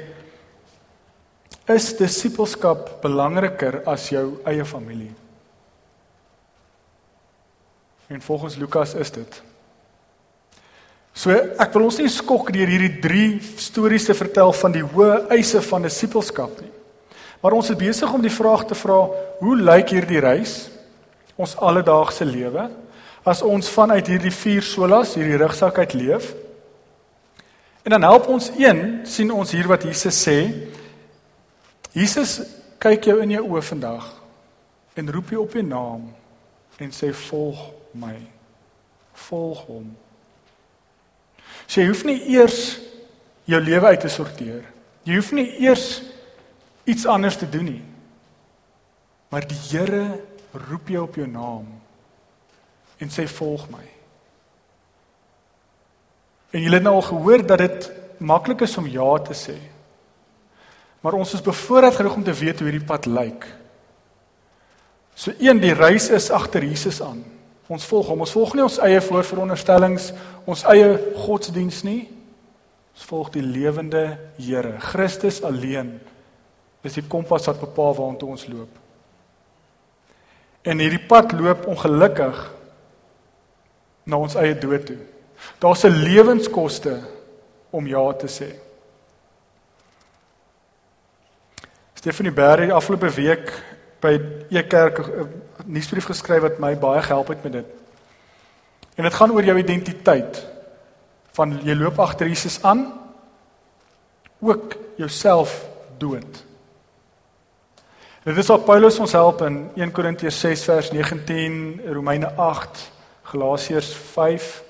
is 1.68 1.96
disippelskap 1.96 3.02
belangriker 3.02 3.82
as 3.86 4.08
jou 4.08 4.40
eie 4.46 4.64
familie. 4.64 5.12
En 8.08 8.22
volgens 8.22 8.56
Lukas 8.56 8.94
is 8.94 9.10
dit. 9.10 9.42
So 11.18 11.34
ek 11.34 11.72
wil 11.74 11.88
ons 11.88 11.98
nie 11.98 12.10
skok 12.12 12.52
deur 12.54 12.70
hierdie 12.70 13.00
drie 13.02 13.28
stories 13.58 14.06
te 14.06 14.14
vertel 14.14 14.52
van 14.54 14.74
die 14.74 14.84
hoë 14.86 15.24
eise 15.34 15.58
van 15.66 15.82
disippelskap 15.82 16.60
nie. 16.62 16.70
Maar 17.42 17.56
ons 17.58 17.70
is 17.72 17.78
besig 17.78 18.12
om 18.14 18.22
die 18.22 18.30
vraag 18.30 18.64
te 18.70 18.78
vra, 18.78 19.00
hoe 19.40 19.56
lyk 19.58 19.94
hierdie 19.96 20.22
reis 20.22 20.68
ons 21.38 21.56
alledaagse 21.62 22.26
lewe 22.26 22.68
as 23.26 23.42
ons 23.46 23.66
vanuit 23.70 24.06
hierdie 24.06 24.32
vier 24.32 24.62
solas, 24.62 25.16
hierdie 25.18 25.38
rugsak 25.42 25.82
uit 25.82 25.98
leef? 25.98 26.30
En 27.82 27.96
dan 27.96 28.06
help 28.06 28.30
ons 28.30 28.50
een, 28.54 29.02
sien 29.06 29.30
ons 29.34 29.52
hier 29.54 29.66
wat 29.70 29.86
Jesus 29.88 30.18
sê. 30.22 30.38
Jesus 31.98 32.38
kyk 32.78 33.10
jou 33.10 33.20
in 33.24 33.34
jou 33.34 33.46
oë 33.56 33.66
vandag 33.74 34.10
en 34.98 35.14
roep 35.14 35.34
jou 35.34 35.42
op 35.42 35.54
jou 35.58 35.66
naam 35.66 36.10
en 36.78 36.94
sê 36.94 37.10
volg 37.26 37.72
my. 37.98 38.14
Volg 39.28 39.66
hom. 39.66 39.88
So 41.68 41.82
jy 41.82 41.90
hoef 41.90 42.04
nie 42.08 42.18
eers 42.32 42.78
jou 43.48 43.60
lewe 43.60 43.92
uit 43.92 44.00
te 44.00 44.10
sorteer. 44.12 44.64
Jy 45.04 45.18
hoef 45.20 45.30
nie 45.36 45.46
eers 45.60 46.00
iets 46.88 47.06
anders 47.08 47.36
te 47.36 47.48
doen 47.48 47.68
nie. 47.68 47.84
Maar 49.28 49.44
die 49.48 49.60
Here 49.68 50.04
roep 50.68 50.88
jou 50.88 51.04
op 51.04 51.18
jou 51.20 51.28
naam 51.28 51.66
en 52.98 53.12
sê 53.12 53.28
volg 53.30 53.68
my. 53.70 53.84
En 56.56 56.64
jy 56.64 56.72
het 56.72 56.82
nou 56.82 56.96
al 56.96 57.04
gehoor 57.10 57.44
dat 57.46 57.60
dit 57.60 57.90
maklik 58.24 58.64
is 58.64 58.76
om 58.80 58.88
ja 58.88 59.10
te 59.22 59.36
sê. 59.36 59.58
Maar 61.04 61.20
ons 61.20 61.34
is 61.36 61.44
bevoorrad 61.44 61.94
genoeg 61.94 62.16
om 62.16 62.24
te 62.26 62.34
weet 62.34 62.58
hoe 62.58 62.70
hierdie 62.70 62.88
pad 62.88 63.06
lyk. 63.06 63.44
So 65.14 65.34
een 65.38 65.60
die 65.60 65.74
reis 65.76 66.08
is 66.14 66.30
agter 66.34 66.64
Jesus 66.64 67.02
aan. 67.04 67.20
Ons 67.68 67.84
volg 67.84 68.08
hom. 68.08 68.24
Ons 68.24 68.32
volg 68.32 68.54
nie 68.56 68.64
ons 68.64 68.78
eie 68.84 69.00
voorveronderstellings, 69.04 70.12
ons 70.48 70.64
eie 70.72 70.88
godsdiens 71.20 71.82
nie. 71.84 72.08
Ons 72.96 73.08
volg 73.10 73.32
die 73.34 73.44
lewende 73.44 74.18
Here. 74.40 74.78
Christus 74.80 75.42
alleen 75.44 75.98
is 76.86 76.96
die 76.96 77.04
kompas 77.10 77.48
wat 77.50 77.60
bepaal 77.60 77.96
waartoe 77.98 78.30
ons 78.32 78.46
loop. 78.48 78.70
En 80.64 80.80
hierdie 80.80 81.04
pad 81.10 81.34
loop 81.36 81.66
ongelukkig 81.68 82.40
na 84.08 84.18
ons 84.18 84.36
eie 84.40 84.56
dood 84.56 84.86
toe. 84.88 84.98
Daar's 85.60 85.84
'n 85.84 86.02
lewenskoste 86.02 86.98
om 87.70 87.86
ja 87.86 88.12
te 88.12 88.26
sê. 88.26 88.48
Stephanie 91.94 92.32
Berry 92.32 92.70
afgelope 92.70 93.10
week 93.10 93.52
by 94.00 94.20
Ekerk 94.50 94.98
'n 94.98 95.42
nuusbrief 95.66 96.04
geskryf 96.04 96.42
wat 96.42 96.58
my 96.58 96.76
baie 96.78 97.02
gehelp 97.02 97.28
het 97.28 97.42
met 97.42 97.52
dit. 97.52 97.66
En 98.94 99.04
dit 99.04 99.14
gaan 99.14 99.32
oor 99.32 99.44
jou 99.44 99.58
identiteit. 99.58 100.46
Van 101.32 101.60
jy 101.62 101.74
loop 101.74 101.98
agter 101.98 102.26
Jesus 102.26 102.62
aan 102.62 102.92
ook 104.40 104.76
jouself 104.96 105.68
dood. 105.98 106.44
Dit 108.22 108.36
is 108.36 108.46
wat 108.46 108.64
Paulus 108.64 108.98
ons 108.98 109.12
help 109.12 109.42
in 109.42 109.70
1 109.74 109.92
Korintiërs 109.92 110.40
6 110.40 110.64
vers 110.64 110.90
19, 110.90 111.80
Romeine 111.92 112.32
8, 112.36 112.90
Galasiërs 113.22 113.94
5 113.94 114.62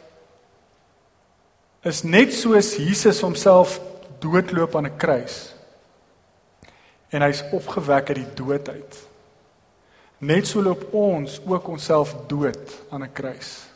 is 1.83 2.03
net 2.03 2.35
soos 2.35 2.77
Jesus 2.77 3.21
homself 3.21 3.81
doodloop 4.19 4.77
aan 4.77 4.87
'n 4.87 4.97
kruis 4.97 5.55
en 7.09 7.23
hy's 7.23 7.45
opgewek 7.53 8.09
uit 8.09 8.17
die 8.17 8.35
dood 8.35 8.69
uit. 8.69 9.08
Net 10.19 10.47
so 10.47 10.63
loop 10.63 10.89
ons 10.95 11.41
ook 11.47 11.69
onsself 11.69 12.15
dood 12.27 12.83
aan 12.91 13.03
'n 13.03 13.13
kruis. 13.13 13.69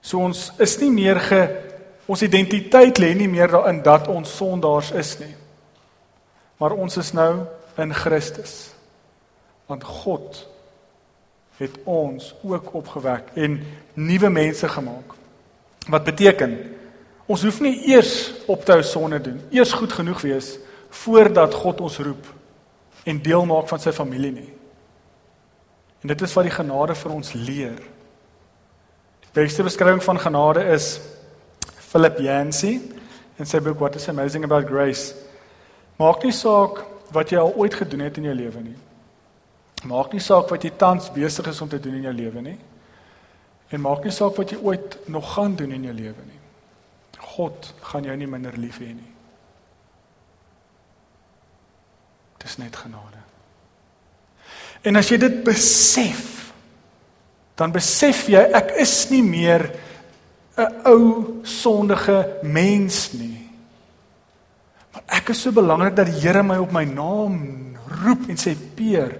So 0.00 0.18
ons 0.18 0.52
is 0.58 0.78
nie 0.78 0.90
meer 0.90 1.20
ge 1.20 1.42
ons 2.06 2.22
identiteit 2.22 2.98
lê 2.98 3.14
nie 3.14 3.28
meer 3.28 3.48
daarin 3.48 3.82
dat 3.82 4.08
ons 4.08 4.36
sondaars 4.36 4.90
is 4.90 5.18
nie. 5.18 5.34
Maar 6.56 6.72
ons 6.72 6.96
is 6.96 7.12
nou 7.12 7.46
in 7.76 7.94
Christus. 7.94 8.70
Want 9.66 9.84
God 9.84 10.48
het 11.58 11.74
ons 11.84 12.34
ook 12.42 12.74
opgewek 12.74 13.34
en 13.34 13.60
nuwe 13.94 14.28
mense 14.28 14.68
gemaak. 14.68 15.14
Wat 15.88 16.04
beteken 16.04 16.56
ons 17.26 17.42
hoef 17.42 17.60
nie 17.60 17.90
eers 17.92 18.32
op 18.46 18.64
te 18.64 18.72
hou 18.72 18.82
sonde 18.82 19.20
doen, 19.20 19.40
eers 19.50 19.72
goed 19.72 19.92
genoeg 19.92 20.20
wees 20.20 20.56
voordat 20.88 21.54
God 21.54 21.80
ons 21.80 21.98
roep 21.98 22.37
en 23.08 23.22
deel 23.24 23.46
maak 23.48 23.68
van 23.70 23.80
sy 23.80 23.92
familie 23.96 24.32
nie. 24.34 24.50
En 26.02 26.12
dit 26.12 26.22
is 26.22 26.34
wat 26.36 26.46
die 26.46 26.54
genade 26.54 26.94
vir 26.98 27.14
ons 27.14 27.32
leer. 27.34 27.78
Die 29.24 29.32
beste 29.40 29.64
beskrywing 29.66 30.02
van 30.04 30.20
genade 30.20 30.64
is 30.74 30.98
Philip 31.88 32.20
Yancey 32.22 32.78
in 33.38 33.48
sy 33.48 33.60
boek 33.64 33.80
What 33.80 33.96
is 33.96 34.08
amazing 34.10 34.44
about 34.44 34.68
grace. 34.68 35.14
Maak 35.98 36.22
nie 36.26 36.34
saak 36.36 36.84
wat 37.14 37.32
jy 37.32 37.40
al 37.40 37.54
ooit 37.56 37.74
gedoen 37.74 38.04
het 38.04 38.18
in 38.20 38.28
jou 38.28 38.36
lewe 38.36 38.62
nie. 38.62 38.76
Maak 39.88 40.12
nie 40.12 40.22
saak 40.22 40.50
wat 40.52 40.64
jy 40.66 40.72
tans 40.76 41.08
besig 41.14 41.48
is 41.50 41.60
om 41.64 41.70
te 41.70 41.80
doen 41.80 41.96
in 41.98 42.08
jou 42.10 42.14
lewe 42.14 42.42
nie. 42.44 42.58
En 43.72 43.84
maak 43.84 44.04
nie 44.04 44.14
saak 44.14 44.36
wat 44.38 44.52
jy 44.52 44.58
ooit 44.62 44.98
nog 45.08 45.34
gaan 45.34 45.56
doen 45.56 45.72
in 45.76 45.88
jou 45.88 45.94
lewe 45.96 46.26
nie. 46.26 46.40
God 47.36 47.72
gaan 47.90 48.06
jou 48.08 48.16
nie 48.16 48.28
minder 48.30 48.56
lief 48.58 48.80
hê 48.82 48.92
nie. 48.92 49.12
Dis 52.42 52.56
net 52.56 52.76
genade. 52.76 53.22
En 54.86 54.96
as 54.96 55.08
jy 55.10 55.18
dit 55.20 55.40
besef, 55.44 56.52
dan 57.58 57.74
besef 57.74 58.28
jy 58.30 58.40
ek 58.54 58.76
is 58.78 59.10
nie 59.10 59.22
meer 59.22 59.66
'n 60.58 60.86
ou 60.86 61.02
sondige 61.42 62.38
mens 62.42 63.12
nie. 63.12 63.46
Maar 64.92 65.02
ek 65.20 65.28
is 65.30 65.42
so 65.42 65.52
belangrik 65.52 65.94
dat 65.96 66.06
die 66.06 66.20
Here 66.20 66.42
my 66.42 66.56
op 66.56 66.72
my 66.72 66.84
naam 66.84 67.76
roep 68.02 68.28
en 68.28 68.36
sê 68.36 68.56
Peer, 68.74 69.18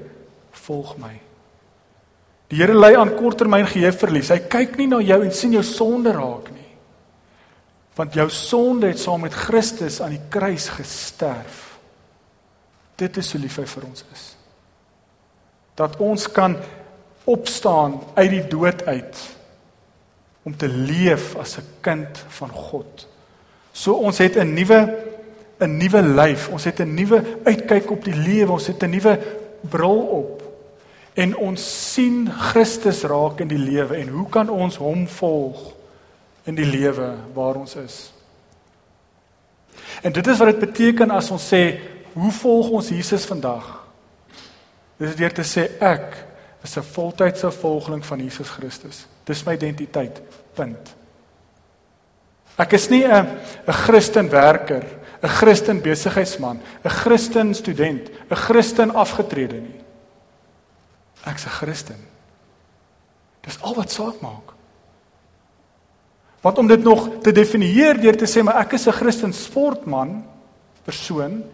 volg 0.50 0.96
my. 0.98 1.14
Die 2.48 2.56
Here 2.56 2.74
lei 2.74 2.96
aan 2.96 3.14
korttermyn 3.14 3.66
geheueverlies. 3.66 4.32
Hy 4.32 4.40
kyk 4.48 4.76
nie 4.76 4.88
na 4.88 5.00
jou 5.00 5.22
en 5.22 5.32
sien 5.32 5.52
jou 5.52 5.62
sonde 5.62 6.12
raak 6.12 6.50
nie. 6.50 6.66
Want 7.94 8.14
jou 8.14 8.28
sonde 8.30 8.88
het 8.88 8.98
saam 8.98 9.20
met 9.20 9.34
Christus 9.34 10.00
aan 10.00 10.10
die 10.10 10.26
kruis 10.30 10.68
gesterf. 10.68 11.77
Dit 12.98 13.16
is 13.20 13.32
hoe 13.32 13.40
lief 13.40 13.58
hy 13.60 13.66
vir 13.70 13.86
ons 13.86 14.04
is. 14.12 14.24
Dat 15.78 15.96
ons 16.02 16.26
kan 16.34 16.56
opstaan 17.28 18.00
uit 18.16 18.30
die 18.30 18.46
dood 18.50 18.82
uit 18.88 19.20
om 20.48 20.56
te 20.56 20.68
leef 20.68 21.36
as 21.36 21.58
'n 21.58 21.68
kind 21.80 22.18
van 22.28 22.50
God. 22.50 23.06
So 23.72 23.94
ons 23.94 24.18
het 24.18 24.36
'n 24.36 24.54
nuwe 24.54 24.80
'n 25.60 25.76
nuwe 25.76 26.02
lyf, 26.02 26.48
ons 26.48 26.64
het 26.64 26.80
'n 26.80 26.94
nuwe 26.94 27.22
uitkyk 27.44 27.90
op 27.90 28.04
die 28.04 28.14
lewe, 28.14 28.52
ons 28.52 28.66
het 28.66 28.82
'n 28.82 28.90
nuwe 28.90 29.18
bril 29.60 30.00
op 30.00 30.42
en 31.14 31.36
ons 31.36 31.92
sien 31.92 32.28
Christus 32.30 33.02
raak 33.02 33.40
in 33.40 33.48
die 33.48 33.58
lewe 33.58 33.96
en 33.96 34.08
hoe 34.08 34.28
kan 34.28 34.48
ons 34.48 34.76
hom 34.76 35.08
volg 35.08 35.74
in 36.44 36.54
die 36.54 36.66
lewe 36.66 37.14
waar 37.34 37.54
ons 37.54 37.74
is? 37.74 38.12
En 40.02 40.12
dit 40.12 40.26
is 40.26 40.38
wat 40.38 40.46
dit 40.46 40.58
beteken 40.58 41.10
as 41.10 41.30
ons 41.30 41.54
sê 41.54 41.80
Hoe 42.18 42.32
volg 42.32 42.70
ons 42.74 42.88
Jesus 42.90 43.26
vandag? 43.28 43.66
Dis 44.98 45.14
deur 45.18 45.34
te 45.34 45.44
sê 45.46 45.68
ek 45.78 46.16
is 46.66 46.76
'n 46.76 46.82
voltydse 46.82 47.50
volgeling 47.50 48.04
van 48.04 48.18
Jesus 48.18 48.48
Christus. 48.48 49.06
Dis 49.24 49.44
my 49.44 49.54
identiteit. 49.54 50.20
Punt. 50.54 50.96
Ek 52.58 52.72
is 52.72 52.88
nie 52.88 53.04
'n 53.04 53.38
'n 53.66 53.72
Christen 53.72 54.28
werker, 54.30 54.84
'n 55.22 55.28
Christen 55.28 55.80
besigheidsman, 55.80 56.60
'n 56.84 56.90
Christen 56.90 57.54
student, 57.54 58.10
'n 58.30 58.34
Christen 58.34 58.94
afgetrede 58.94 59.60
nie. 59.60 59.80
Ek's 61.24 61.44
'n 61.46 61.50
Christen. 61.50 62.00
Dis 63.40 63.60
al 63.62 63.74
wat 63.74 63.90
saak 63.90 64.20
maak. 64.20 64.54
Want 66.40 66.58
om 66.58 66.66
dit 66.66 66.82
nog 66.82 67.08
te 67.22 67.32
definieer 67.32 68.00
deur 68.00 68.16
te 68.16 68.26
sê 68.26 68.42
maar 68.42 68.58
ek 68.58 68.72
is 68.72 68.86
'n 68.86 68.92
Christen 68.92 69.32
sportman 69.32 70.24
persoon 70.84 71.44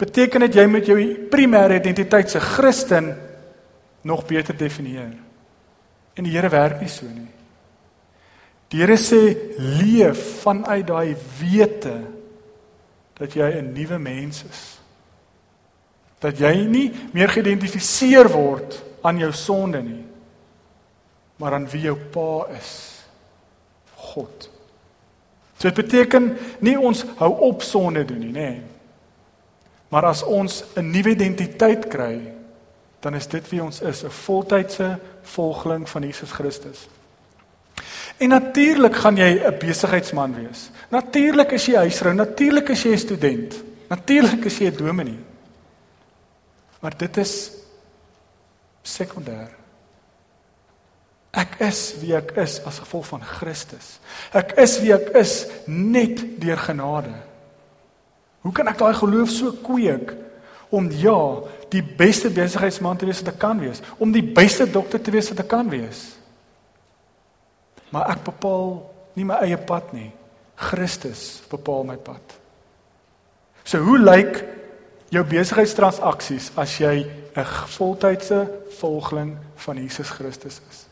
beteken 0.00 0.46
dit 0.46 0.56
jy 0.56 0.66
moet 0.70 0.86
jou 0.88 1.00
primêre 1.32 1.76
identiteit 1.76 2.30
se 2.30 2.40
Christen 2.40 3.12
nog 4.06 4.24
beter 4.26 4.56
definieer. 4.56 5.12
En 6.16 6.24
die 6.24 6.32
Here 6.32 6.48
werk 6.48 6.80
nie 6.80 6.90
so 6.90 7.06
nie. 7.06 7.28
Die 8.70 8.80
Here 8.80 8.96
sê 9.00 9.20
leef 9.58 10.40
vanuit 10.44 10.86
daai 10.88 11.16
wete 11.40 11.96
dat 13.20 13.34
jy 13.36 13.60
'n 13.60 13.72
nuwe 13.72 13.98
mens 13.98 14.44
is. 14.44 14.80
Dat 16.20 16.38
jy 16.38 16.64
nie 16.64 16.92
meer 17.12 17.28
geïdentifiseer 17.28 18.28
word 18.28 18.82
aan 19.02 19.18
jou 19.18 19.32
sonde 19.32 19.82
nie, 19.82 20.04
maar 21.36 21.54
aan 21.54 21.68
wie 21.68 21.82
jou 21.82 21.96
Pa 21.96 22.46
is. 22.58 23.04
God. 23.96 24.50
So 25.58 25.68
dit 25.68 25.74
beteken 25.74 26.38
nie 26.60 26.78
ons 26.78 27.04
hou 27.16 27.30
op 27.40 27.62
sonde 27.62 28.04
doen 28.04 28.18
nie, 28.18 28.32
nê. 28.32 28.50
Nee. 28.50 28.79
Maar 29.90 30.06
as 30.06 30.22
ons 30.22 30.64
'n 30.74 30.90
nuwe 30.90 31.10
identiteit 31.10 31.88
kry, 31.88 32.32
dan 33.00 33.14
is 33.14 33.26
dit 33.26 33.48
wie 33.48 33.62
ons 33.62 33.80
is, 33.80 34.02
'n 34.04 34.10
voltydse 34.10 34.98
volgeling 35.22 35.88
van 35.88 36.02
Jesus 36.02 36.30
Christus. 36.30 36.88
En 38.16 38.28
natuurlik 38.28 38.96
gaan 38.96 39.16
jy 39.16 39.40
'n 39.44 39.58
besigheidsman 39.58 40.34
wees. 40.34 40.70
Natuurlik 40.88 41.50
is 41.52 41.66
jy 41.66 41.74
huisvrou, 41.74 42.14
natuurlik 42.14 42.68
is 42.68 42.82
jy 42.82 42.92
'n 42.92 42.98
student. 42.98 43.62
Natuurlik 43.88 44.44
is 44.44 44.58
jy 44.58 44.66
'n 44.66 44.76
dominee. 44.76 45.18
Maar 46.80 46.96
dit 46.96 47.16
is 47.16 47.50
sekondêr. 48.82 49.48
Ek 51.30 51.54
is 51.58 51.94
wie 52.00 52.16
ek 52.16 52.30
is 52.30 52.64
as 52.64 52.78
gevolg 52.78 53.06
van 53.06 53.22
Christus. 53.22 53.98
Ek 54.32 54.52
is 54.58 54.80
wie 54.80 54.92
ek 54.92 55.12
is 55.14 55.46
net 55.66 56.40
deur 56.40 56.58
genade. 56.58 57.14
Hoe 58.40 58.52
kan 58.52 58.68
ek 58.68 58.78
daai 58.80 58.94
geloof 58.96 59.30
so 59.30 59.52
kweek 59.64 60.14
om 60.70 60.86
ja, 60.90 61.18
die 61.68 61.82
beste 61.82 62.30
besigheidsman 62.30 62.96
te 62.96 63.08
wees 63.08 63.20
wat 63.22 63.34
ek 63.34 63.40
kan 63.42 63.58
wees, 63.60 63.82
om 63.98 64.12
die 64.14 64.24
beste 64.24 64.66
dokter 64.70 65.02
te 65.02 65.12
wees 65.12 65.28
wat 65.32 65.42
ek 65.44 65.50
kan 65.50 65.68
wees? 65.70 66.04
Maar 67.90 68.14
ek 68.14 68.24
bepaal 68.24 68.78
nie 69.18 69.26
my 69.26 69.40
eie 69.44 69.58
pad 69.58 69.92
nie. 69.92 70.10
Christus 70.60 71.40
bepaal 71.50 71.84
my 71.88 71.96
pad. 71.96 72.36
So 73.64 73.80
hoe 73.84 73.98
lyk 73.98 74.42
jou 75.10 75.22
besigheidstransaksies 75.26 76.52
as 76.56 76.78
jy 76.78 77.06
'n 77.36 77.44
voltydse 77.76 78.48
volgeling 78.78 79.36
van 79.56 79.76
Jesus 79.76 80.10
Christus 80.10 80.60
is? 80.70 80.86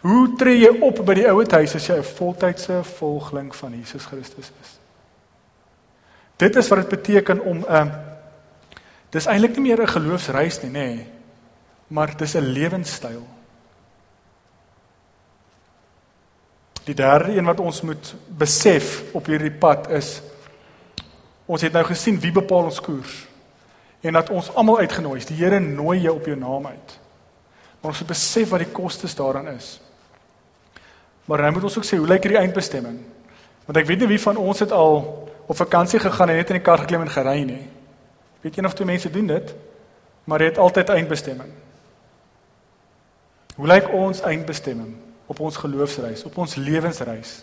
Hoe 0.00 0.36
tree 0.36 0.58
jy 0.58 0.80
op 0.80 1.04
by 1.04 1.14
die 1.14 1.28
ouete 1.28 1.56
huis 1.56 1.74
as 1.74 1.86
jy 1.86 1.96
'n 1.96 2.02
voltydse 2.02 2.82
volgeling 2.82 3.54
van 3.54 3.72
Jesus 3.72 4.04
Christus 4.04 4.50
is? 4.62 4.75
Dit 6.36 6.56
is 6.56 6.68
wat 6.68 6.78
dit 6.78 6.88
beteken 6.88 7.40
om 7.40 7.58
'n 7.58 7.72
uh, 7.72 7.94
dis 9.10 9.26
eintlik 9.26 9.56
nie 9.56 9.68
meer 9.70 9.82
'n 9.82 9.88
geloofsreis 9.88 10.62
nie, 10.62 10.70
nê, 10.70 10.72
nee, 10.72 11.06
maar 11.86 12.16
dis 12.16 12.34
'n 12.34 12.52
lewenstyl. 12.52 13.26
Die 16.84 16.94
derde 16.94 17.36
een 17.36 17.44
wat 17.44 17.60
ons 17.60 17.80
moet 17.80 18.14
besef 18.28 19.02
op 19.12 19.26
hierdie 19.26 19.50
pad 19.50 19.90
is 19.90 20.22
ons 21.46 21.62
het 21.62 21.72
nou 21.72 21.84
gesien 21.84 22.20
wie 22.20 22.32
bepaal 22.32 22.64
ons 22.64 22.80
koers 22.80 23.26
en 24.00 24.12
dat 24.12 24.30
ons 24.30 24.54
almal 24.54 24.78
uitgenooi 24.78 25.18
is. 25.18 25.26
Die 25.26 25.36
Here 25.36 25.60
nooi 25.60 26.00
jou 26.00 26.16
op 26.16 26.26
jou 26.26 26.38
naam 26.38 26.66
uit. 26.66 26.98
Maar 27.80 27.90
ons 27.90 27.98
moet 27.98 28.08
besef 28.08 28.48
wat 28.48 28.58
die 28.58 28.72
kostes 28.72 29.14
daaraan 29.14 29.48
is. 29.48 29.80
Maar 31.24 31.42
nou 31.42 31.52
moet 31.52 31.62
ons 31.62 31.78
ook 31.78 31.84
sê 31.84 31.98
hoe 31.98 32.06
lyk 32.06 32.22
hierdie 32.22 32.40
eindbestemming? 32.40 33.00
Want 33.64 33.78
ek 33.78 33.86
weet 33.86 33.98
nie 33.98 34.06
wie 34.14 34.20
van 34.20 34.36
ons 34.36 34.62
het 34.62 34.72
al 34.72 35.25
op 35.46 35.56
vakansie 35.56 35.98
gegaan 35.98 36.28
en 36.28 36.36
net 36.36 36.50
in 36.50 36.58
die 36.58 36.64
kar 36.64 36.78
geklim 36.78 37.00
en 37.00 37.10
gery 37.10 37.42
nie. 37.42 37.68
Weet 38.40 38.58
een 38.58 38.66
of 38.66 38.74
twee 38.74 38.86
mense 38.86 39.10
doen 39.10 39.26
dit, 39.26 39.54
maar 40.24 40.40
jy 40.40 40.46
het 40.46 40.58
altyd 40.58 40.88
eindbestemming. 40.88 41.50
Hoe 43.56 43.66
lyk 43.66 43.92
ons 43.92 44.20
eindbestemming? 44.20 44.96
op 45.26 45.40
ons 45.40 45.56
geloofsreis, 45.56 46.24
op 46.24 46.38
ons 46.38 46.54
lewensreis. 46.54 47.42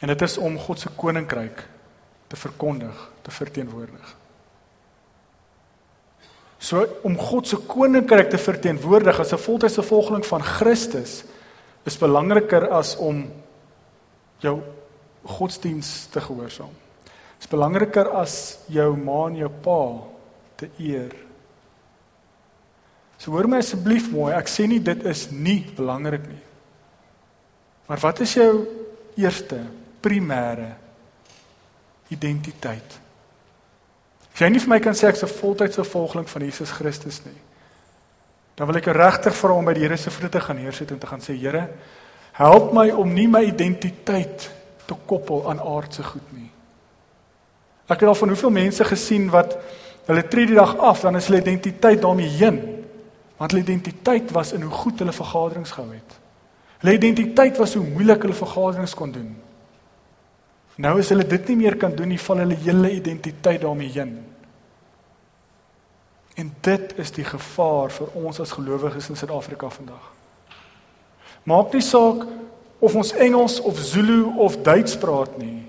En 0.00 0.08
dit 0.08 0.22
is 0.22 0.38
om 0.38 0.58
God 0.58 0.80
se 0.80 0.92
koninkryk 0.96 1.64
te 2.26 2.36
verkondig, 2.36 2.96
te 3.22 3.30
verteenwoordig. 3.30 4.16
So 6.60 6.84
om 7.02 7.16
God 7.18 7.48
se 7.48 7.56
koninkryk 7.56 8.30
te 8.30 8.38
verteenwoordig 8.38 9.18
as 9.18 9.32
'n 9.32 9.38
voltydse 9.38 9.82
volgeling 9.82 10.26
van 10.26 10.42
Christus 10.42 11.24
is 11.82 11.98
belangriker 11.98 12.68
as 12.68 12.96
om 12.96 13.32
jou 14.38 14.60
godsdiens 15.24 16.06
te 16.12 16.20
gehoorsaam. 16.20 16.72
Dit 17.04 17.46
is 17.46 17.50
belangriker 17.50 18.08
as 18.20 18.34
jou 18.68 18.96
ma 18.96 19.26
en 19.28 19.36
jou 19.36 19.50
pa 19.64 19.82
te 20.56 20.68
eer 20.78 21.12
So 23.20 23.34
hoor 23.34 23.50
my 23.52 23.58
asseblief 23.60 24.08
mooi, 24.08 24.32
ek 24.32 24.48
sê 24.48 24.64
nie 24.68 24.80
dit 24.80 25.04
is 25.08 25.26
nie 25.28 25.60
belangrik 25.76 26.24
nie. 26.24 26.40
Maar 27.90 28.00
wat 28.00 28.22
is 28.24 28.32
jou 28.38 28.52
eerste 29.20 29.58
primêre 30.00 30.70
identiteit? 32.14 32.96
As 34.30 34.40
jy 34.40 34.48
nie 34.48 34.62
vir 34.62 34.72
my 34.72 34.78
kan 34.80 34.96
sê 34.96 35.10
ek's 35.10 35.22
'n 35.22 35.36
voltydse 35.36 35.84
volgeling 35.84 36.28
van 36.28 36.42
Jesus 36.42 36.72
Christus 36.72 37.20
nie, 37.26 37.36
dan 38.56 38.66
wil 38.66 38.76
ek 38.76 38.86
regtig 38.86 39.36
vra 39.36 39.52
om 39.52 39.64
by 39.64 39.74
die 39.74 39.82
Here 39.82 39.96
se 39.96 40.10
voete 40.10 40.30
te 40.30 40.40
gaan 40.40 40.56
neersit 40.56 40.90
en 40.90 40.98
te 40.98 41.06
gaan 41.06 41.20
sê 41.20 41.36
Here, 41.36 41.68
help 42.32 42.72
my 42.72 42.90
om 42.90 43.14
nie 43.14 43.28
my 43.28 43.44
identiteit 43.44 44.50
te 44.90 44.96
koppel 45.06 45.44
aan 45.50 45.62
aardse 45.62 46.04
goed 46.04 46.32
nie. 46.34 46.48
Ek 47.90 48.02
het 48.02 48.08
al 48.10 48.18
van 48.18 48.34
hoeveel 48.34 48.52
mense 48.54 48.86
gesien 48.86 49.28
wat 49.30 49.56
hulle 50.08 50.26
tree 50.30 50.48
die 50.50 50.58
dag 50.58 50.76
af, 50.78 51.04
dan 51.06 51.18
is 51.18 51.28
hulle 51.30 51.42
identiteit 51.42 52.02
daarmee 52.02 52.30
heen. 52.40 52.58
Want 53.38 53.54
hulle 53.54 53.62
identiteit 53.62 54.30
was 54.34 54.52
in 54.56 54.66
hoe 54.66 54.74
goed 54.82 54.98
hulle 55.02 55.14
vergaderings 55.14 55.74
gehou 55.74 55.92
het. 55.92 56.18
Hulle 56.82 56.94
identiteit 56.96 57.58
was 57.60 57.74
hoe 57.74 57.86
moeilik 57.86 58.22
hulle 58.26 58.36
vergaderings 58.36 58.94
kon 58.98 59.12
doen. 59.14 59.30
Nou 60.80 60.96
as 60.98 61.10
hulle 61.12 61.26
dit 61.28 61.48
nie 61.52 61.58
meer 61.64 61.76
kan 61.76 61.94
doen 61.96 62.08
nie, 62.08 62.20
val 62.20 62.42
hulle 62.44 62.56
hele 62.62 62.92
identiteit 62.94 63.60
daarmee 63.60 63.90
heen. 63.94 64.14
En 66.40 66.54
dit 66.64 66.94
is 67.02 67.12
die 67.12 67.26
gevaar 67.26 67.92
vir 67.92 68.14
ons 68.16 68.40
as 68.40 68.54
gelowiges 68.56 69.10
in 69.12 69.18
Suid-Afrika 69.18 69.68
vandag. 69.74 70.06
Maak 71.48 71.74
nie 71.74 71.84
saak 71.84 72.24
of 72.80 72.94
ons 72.96 73.12
Engels 73.12 73.60
of 73.60 73.78
Zulu 73.78 74.32
of 74.40 74.56
Duits 74.64 74.96
praat 74.98 75.36
nie. 75.38 75.60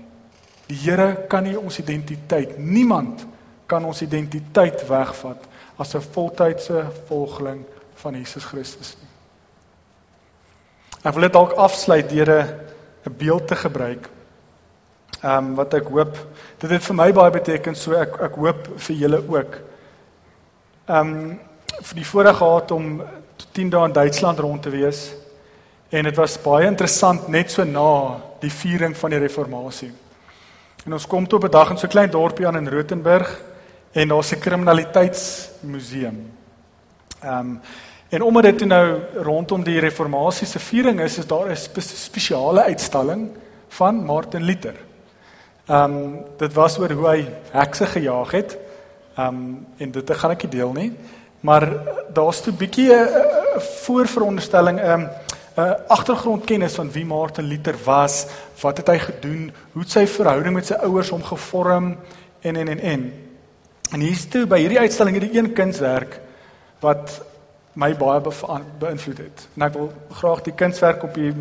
Die 0.66 0.78
Here 0.80 1.26
kan 1.28 1.44
nie 1.44 1.58
ons 1.58 1.78
identiteit, 1.78 2.56
niemand 2.58 3.26
kan 3.68 3.84
ons 3.84 4.00
identiteit 4.02 4.80
wegvat 4.88 5.44
as 5.78 5.94
'n 5.94 6.00
voltydse 6.00 6.86
volgeling 7.08 7.64
van 7.94 8.14
Jesus 8.14 8.44
Christus 8.44 8.96
nie. 9.00 9.08
Ek 11.04 11.14
wil 11.14 11.22
dit 11.22 11.32
dalk 11.32 11.52
afsluit 11.52 12.08
deur 12.08 12.30
'n 13.04 13.16
beeld 13.18 13.46
te 13.46 13.56
gebruik. 13.56 14.08
Ehm 15.22 15.36
um, 15.36 15.54
wat 15.54 15.74
ek 15.74 15.86
hoop 15.88 16.16
dit 16.58 16.70
het 16.70 16.82
vir 16.82 16.94
my 16.94 17.12
baie 17.12 17.30
beteken 17.30 17.74
so 17.74 17.92
ek 17.92 18.20
ek 18.20 18.34
hoop 18.34 18.68
vir 18.76 18.96
julle 18.96 19.22
ook. 19.28 19.60
Ehm 20.88 21.08
um, 21.08 21.40
vir 21.82 21.94
die 21.94 22.06
voorreg 22.06 22.36
gehad 22.36 22.70
om 22.70 23.02
10 23.52 23.70
dae 23.70 23.84
in 23.84 23.92
Duitsland 23.92 24.38
rond 24.38 24.62
te 24.62 24.70
wees 24.70 25.21
en 25.92 26.08
dit 26.08 26.16
was 26.16 26.38
baie 26.40 26.66
interessant 26.66 27.28
net 27.28 27.50
so 27.52 27.64
na 27.68 28.16
die 28.40 28.50
viering 28.50 28.96
van 28.96 29.12
die 29.12 29.20
reformatie. 29.20 29.90
En 30.86 30.96
ons 30.96 31.06
kom 31.06 31.26
toe 31.28 31.38
op 31.38 31.44
'n 31.44 31.50
dag 31.50 31.70
in 31.70 31.78
so 31.78 31.86
'n 31.86 31.90
klein 31.90 32.10
dorpie 32.10 32.46
aan 32.46 32.56
in 32.56 32.68
Rothenburg 32.68 33.40
en 33.92 34.08
daar's 34.08 34.32
'n 34.32 34.40
kriminaliteitsmuseum. 34.40 36.30
Ehm 37.22 37.38
um, 37.38 37.60
en 38.08 38.22
omdat 38.22 38.42
dit 38.42 38.64
nou 38.64 38.98
rondom 39.14 39.62
die 39.64 39.80
reformatie 39.80 40.46
se 40.46 40.58
viering 40.58 41.00
is, 41.00 41.18
is 41.18 41.26
daar 41.26 41.50
'n 41.50 41.56
spe 41.56 41.80
spesiale 41.80 42.62
uitstalling 42.62 43.30
van 43.68 44.04
Martin 44.04 44.42
Luther. 44.42 44.74
Ehm 45.66 45.84
um, 45.84 46.24
dit 46.36 46.52
was 46.52 46.78
oor 46.78 46.90
hoe 46.90 47.08
hy 47.08 47.28
hekse 47.50 47.86
gejaag 47.86 48.30
het. 48.30 48.58
Ehm 49.16 49.26
um, 49.28 49.66
en 49.76 49.90
dit 49.90 50.10
gaan 50.10 50.30
ek 50.30 50.42
nie 50.42 50.50
deel 50.50 50.72
nie, 50.72 50.92
maar 51.40 51.68
daar's 52.12 52.40
toe 52.40 52.52
bietjie 52.52 52.92
'n 52.92 53.08
voorveronderstelling 53.60 54.80
ehm 54.80 55.00
um, 55.00 55.08
'n 55.56 55.76
agtergrondkennis 55.88 56.74
van 56.74 56.92
wie 56.92 57.04
Martin 57.04 57.44
Luther 57.44 57.76
was, 57.84 58.26
wat 58.60 58.76
het 58.76 58.86
hy 58.86 58.98
gedoen, 58.98 59.52
hoe 59.72 59.82
het 59.82 59.90
sy 59.90 60.06
verhouding 60.06 60.54
met 60.54 60.66
sy 60.66 60.74
ouers 60.74 61.08
hom 61.08 61.22
gevorm 61.22 61.96
en 62.40 62.56
en 62.56 62.68
en 62.68 62.80
en. 62.80 63.12
En 63.92 64.00
hier's 64.00 64.24
toe 64.28 64.46
by 64.46 64.58
hierdie 64.58 64.78
uitstalling 64.78 65.18
hierdie 65.18 65.38
een 65.38 65.52
kunswerk 65.52 66.20
wat 66.80 67.20
my 67.72 67.94
baie 67.96 68.20
beïnvloed 68.78 69.18
het. 69.18 69.48
En 69.56 69.62
ek 69.62 69.74
wil 69.76 69.92
graag 70.10 70.42
die 70.42 70.54
kunswerk 70.56 71.02
op 71.02 71.14
die 71.14 71.32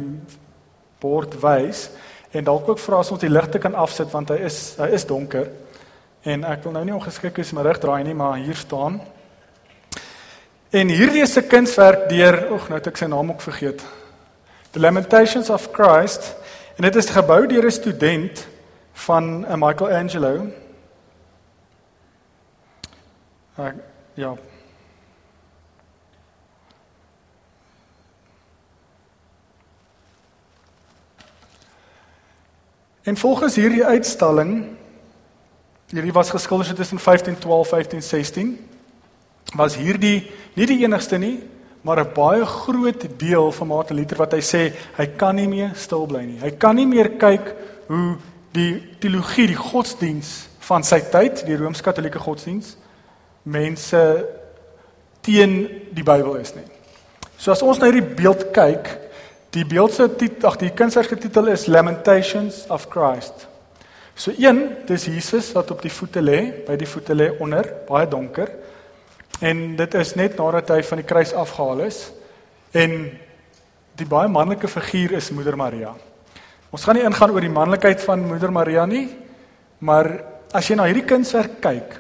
bord 1.00 1.36
wys 1.41 1.89
en 2.32 2.43
dalk 2.43 2.69
ook 2.69 2.80
vra 2.80 3.02
as 3.04 3.12
ons 3.12 3.21
die 3.21 3.32
ligte 3.32 3.60
kan 3.60 3.76
afsit 3.76 4.12
want 4.12 4.30
hy 4.30 4.38
is 4.47 4.76
hy 4.80 4.91
is 4.95 5.08
donker. 5.08 5.50
En 6.24 6.43
ek 6.43 6.63
wil 6.63 6.76
nou 6.76 6.84
nie 6.86 6.95
ongeskik 6.95 7.41
is 7.41 7.54
my 7.54 7.63
rug 7.65 7.80
draai 7.82 8.04
nie, 8.04 8.13
maar 8.13 8.38
hier 8.38 8.56
staan. 8.56 9.02
En 10.71 10.88
hierdie 10.88 11.21
is 11.21 11.38
'n 11.38 11.47
kunswerk 11.47 12.10
deur, 12.10 12.52
oek, 12.52 12.69
nou 12.69 12.78
het 12.78 12.88
ek 12.88 12.97
sy 12.97 13.06
naam 13.06 13.30
ook 13.30 13.41
vergeet. 13.41 13.82
The 14.71 14.79
Lamentations 14.79 15.49
of 15.49 15.71
Christ 15.71 16.36
en 16.75 16.84
dit 16.84 16.95
is 16.95 17.10
gebou 17.10 17.47
deur 17.47 17.65
'n 17.65 17.71
student 17.71 18.47
van 18.93 19.43
uh, 19.43 19.55
Michelangelo. 19.55 20.47
Uh, 23.60 23.71
ja. 24.13 24.36
En 33.01 33.17
volgens 33.17 33.55
hierdie 33.55 33.86
uitstalling 33.86 34.77
hierdie 35.89 36.13
was 36.13 36.29
geskilder 36.29 36.75
tussen 36.75 36.99
1512 37.03 37.69
1516 37.69 38.69
was 39.55 39.75
hierdie 39.75 40.31
nie 40.53 40.65
die 40.65 40.84
enigste 40.84 41.17
nie 41.17 41.49
maar 41.82 42.00
'n 42.00 42.13
baie 42.13 42.46
groot 42.46 43.08
deel 43.17 43.52
van 43.52 43.67
Martin 43.67 43.96
Luther 43.96 44.17
wat 44.17 44.32
hy 44.32 44.41
sê 44.41 44.74
hy 44.98 45.06
kan 45.17 45.36
nie 45.36 45.48
meer 45.48 45.72
stil 45.76 46.06
bly 46.06 46.22
nie. 46.22 46.39
Hy 46.39 46.52
kan 46.52 46.76
nie 46.76 46.88
meer 46.88 47.10
kyk 47.10 47.56
hoe 47.88 48.17
die 48.52 48.84
teologie, 49.00 49.48
die 49.48 49.56
godsdiens 49.56 50.48
van 50.60 50.84
sy 50.84 51.00
tyd, 51.00 51.46
die 51.46 51.58
Rooms-Katolieke 51.58 52.20
godsdiens, 52.20 52.78
mense 53.44 54.26
teen 55.22 55.67
die 55.91 56.04
Bybel 56.04 56.36
is 56.36 56.56
nie. 56.56 56.65
So 57.38 57.52
as 57.52 57.62
ons 57.62 57.80
na 57.80 57.89
hierdie 57.89 58.15
beeld 58.15 58.52
kyk, 58.54 58.89
die 59.50 59.65
beeld 59.65 59.94
se 59.94 60.08
titel, 60.15 60.48
ag 60.48 60.60
die 60.62 60.72
kunswerk 60.78 61.10
se 61.10 61.15
titel 61.15 61.48
is 61.48 61.67
Lamentations 61.67 62.65
of 62.70 62.88
Christ. 62.89 63.48
So 64.15 64.32
een, 64.38 64.70
dis 64.88 65.08
Jesus 65.10 65.52
wat 65.56 65.72
op 65.72 65.82
die 65.82 65.91
voete 65.91 66.22
lê, 66.22 66.39
by 66.67 66.76
die 66.78 66.88
voete 66.88 67.15
lê 67.17 67.32
onder, 67.41 67.65
baie 67.88 68.08
donker. 68.08 68.52
En 69.41 69.75
dit 69.75 69.97
is 69.97 70.13
net 70.19 70.38
nadat 70.38 70.69
hy 70.69 70.82
van 70.86 71.01
die 71.01 71.08
kruis 71.08 71.34
afgehaal 71.34 71.88
is 71.88 72.04
en 72.77 72.93
die 73.97 74.08
baie 74.08 74.30
manlike 74.32 74.69
figuur 74.69 75.17
is 75.17 75.32
Moeder 75.34 75.58
Maria. 75.58 75.95
Ons 76.71 76.86
gaan 76.86 76.95
nie 76.95 77.08
ingaan 77.08 77.34
oor 77.34 77.43
die 77.43 77.51
manlikheid 77.51 78.04
van 78.06 78.23
Moeder 78.30 78.54
Maria 78.54 78.86
nie, 78.88 79.08
maar 79.84 80.08
as 80.54 80.69
jy 80.69 80.77
na 80.77 80.86
hierdie 80.88 81.08
kunswerk 81.10 81.58
kyk, 81.63 81.97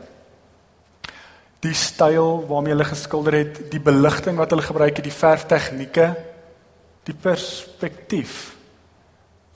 die 1.61 1.75
styl 1.77 2.45
waarmee 2.49 2.73
hulle 2.73 2.87
geskilder 2.87 3.37
het, 3.41 3.59
die 3.73 3.81
beligting 3.83 4.39
wat 4.39 4.53
hulle 4.53 4.65
gebruik 4.65 4.95
het, 4.97 5.05
die 5.05 5.13
verftegnieke, 5.13 6.07
die 7.09 7.17
perspektief. 7.17 8.39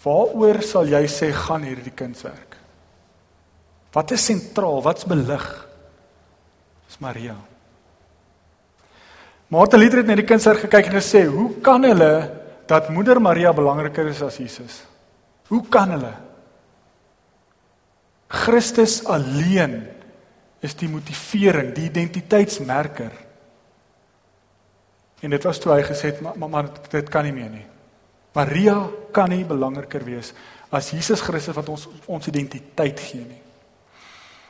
Waaroor 0.06 0.62
sal 0.65 0.89
jy 0.89 1.06
sê 1.10 1.32
gaan 1.34 1.65
hierdie 1.65 1.93
kunswerk? 1.98 2.60
Wat 3.95 4.12
is 4.13 4.26
sentraal? 4.28 4.84
Wat's 4.86 5.08
belig? 5.08 5.45
Dis 6.86 7.00
Maria. 7.02 7.38
Martin 9.47 9.79
Luther 9.79 10.01
het 10.01 10.08
na 10.10 10.15
die 10.17 10.25
kunswerk 10.25 10.65
gekyk 10.65 10.89
en 10.89 10.97
gesê, 10.97 11.25
"Hoe 11.29 11.62
kan 11.62 11.84
hulle 11.84 12.31
dat 12.65 12.89
Moeder 12.89 13.21
Maria 13.21 13.53
belangriker 13.53 14.08
is 14.08 14.21
as 14.21 14.38
Jesus? 14.38 14.84
Hoe 15.47 15.63
kan 15.69 15.89
hulle? 15.89 16.13
Christus 18.27 19.03
alleen 19.05 19.88
is 20.65 20.75
die 20.75 20.89
motivering, 20.89 21.73
die 21.75 21.89
identiteitsmerker. 21.91 23.12
En 25.21 25.29
dit 25.29 25.43
was 25.43 25.62
toe 25.62 25.73
hy 25.73 25.84
gesê 25.86 26.12
het, 26.12 26.21
maar, 26.21 26.49
maar 26.49 26.69
dit 26.89 27.10
kan 27.10 27.25
nie 27.27 27.34
meer 27.36 27.49
nie. 27.49 27.65
Maria 28.36 28.75
kan 29.15 29.31
nie 29.31 29.45
belangriker 29.47 30.03
wees 30.03 30.34
as 30.75 30.89
Jesus 30.91 31.21
Christus 31.23 31.55
wat 31.55 31.69
ons 31.71 31.86
ons 32.12 32.27
identiteit 32.27 32.99
gee 32.99 33.23
nie. 33.23 33.41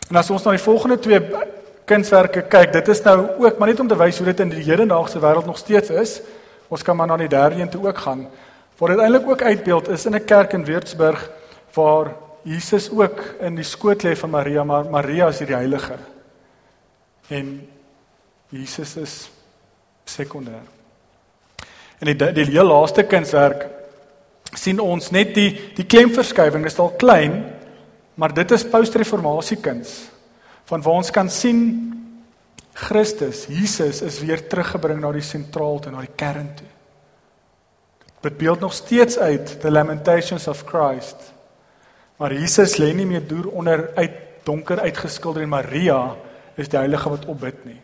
En 0.10 0.18
as 0.18 0.32
ons 0.34 0.46
na 0.46 0.56
die 0.56 0.64
volgende 0.64 0.98
twee 1.04 1.20
kunswerke 1.86 2.42
kyk, 2.50 2.74
dit 2.74 2.88
is 2.88 3.02
nou 3.06 3.20
ook 3.38 3.58
maar 3.58 3.70
net 3.70 3.80
om 3.80 3.88
te 3.88 3.98
wys 3.98 4.18
hoe 4.18 4.26
dit 4.32 4.42
in 4.44 4.52
die 4.54 4.66
hedendaagse 4.66 5.22
wêreld 5.22 5.46
nog 5.46 5.58
steeds 5.62 5.90
is. 5.90 6.20
Ons 6.68 6.84
kan 6.84 6.98
maar 6.98 7.08
na 7.08 7.18
die 7.22 7.30
derde 7.30 7.62
een 7.62 7.70
toe 7.70 7.88
ook 7.88 7.98
gaan. 7.98 8.26
Waar 8.78 8.96
dit 8.96 9.00
eintlik 9.00 9.30
ook 9.30 9.42
uitbeeld 9.42 9.90
is 9.90 10.06
in 10.06 10.16
'n 10.16 10.26
kerk 10.26 10.54
in 10.54 10.66
Würzburg 10.66 11.30
waar 11.74 12.16
Jesus 12.44 12.90
ook 12.90 13.22
in 13.40 13.56
die 13.56 13.64
skoot 13.64 14.04
lê 14.04 14.16
van 14.16 14.30
Maria, 14.30 14.64
maar 14.64 14.90
Maria 14.90 15.28
is 15.28 15.38
die 15.38 15.56
heilige. 15.56 15.96
En 17.28 17.70
Jesus 18.50 18.96
is 18.96 19.30
sekondêr. 20.06 20.62
En 22.00 22.06
die 22.06 22.34
die 22.34 22.46
heel 22.46 22.68
laaste 22.68 23.04
kunswerk 23.04 23.68
sien 24.54 24.80
ons 24.80 25.10
net 25.12 25.34
die 25.34 25.72
die 25.76 25.86
klemverskywing 25.86 26.66
is 26.66 26.80
al 26.80 26.94
klein, 26.98 27.46
maar 28.14 28.34
dit 28.34 28.52
is 28.52 28.70
post-reformatie 28.70 29.58
kuns 29.58 30.15
van 30.66 30.82
waar 30.82 31.02
ons 31.02 31.12
kan 31.14 31.30
sien 31.30 31.62
Christus, 32.76 33.46
Jesus 33.48 34.02
is 34.04 34.20
weer 34.20 34.42
teruggebring 34.50 35.00
na 35.00 35.14
die 35.16 35.24
sentraal 35.24 35.80
toe, 35.80 35.94
na 35.94 36.02
die 36.04 36.16
kern 36.18 36.50
toe. 36.58 36.68
Dit 38.26 38.38
beeld 38.38 38.60
nog 38.60 38.74
steeds 38.74 39.18
uit 39.18 39.62
the 39.62 39.72
lamentations 39.72 40.48
of 40.52 40.66
Christ 40.68 41.36
Maar 42.16 42.34
Jesus 42.34 42.78
lê 42.80 42.94
nie 42.96 43.08
meer 43.08 43.26
deur 43.28 43.50
onder 43.52 43.90
uit 43.96 44.22
donker 44.46 44.80
uitgeskilder 44.80 45.44
en 45.44 45.52
Maria 45.52 46.00
is 46.56 46.70
die 46.72 46.80
heilige 46.80 47.10
wat 47.10 47.26
opbid 47.26 47.64
nie. 47.66 47.80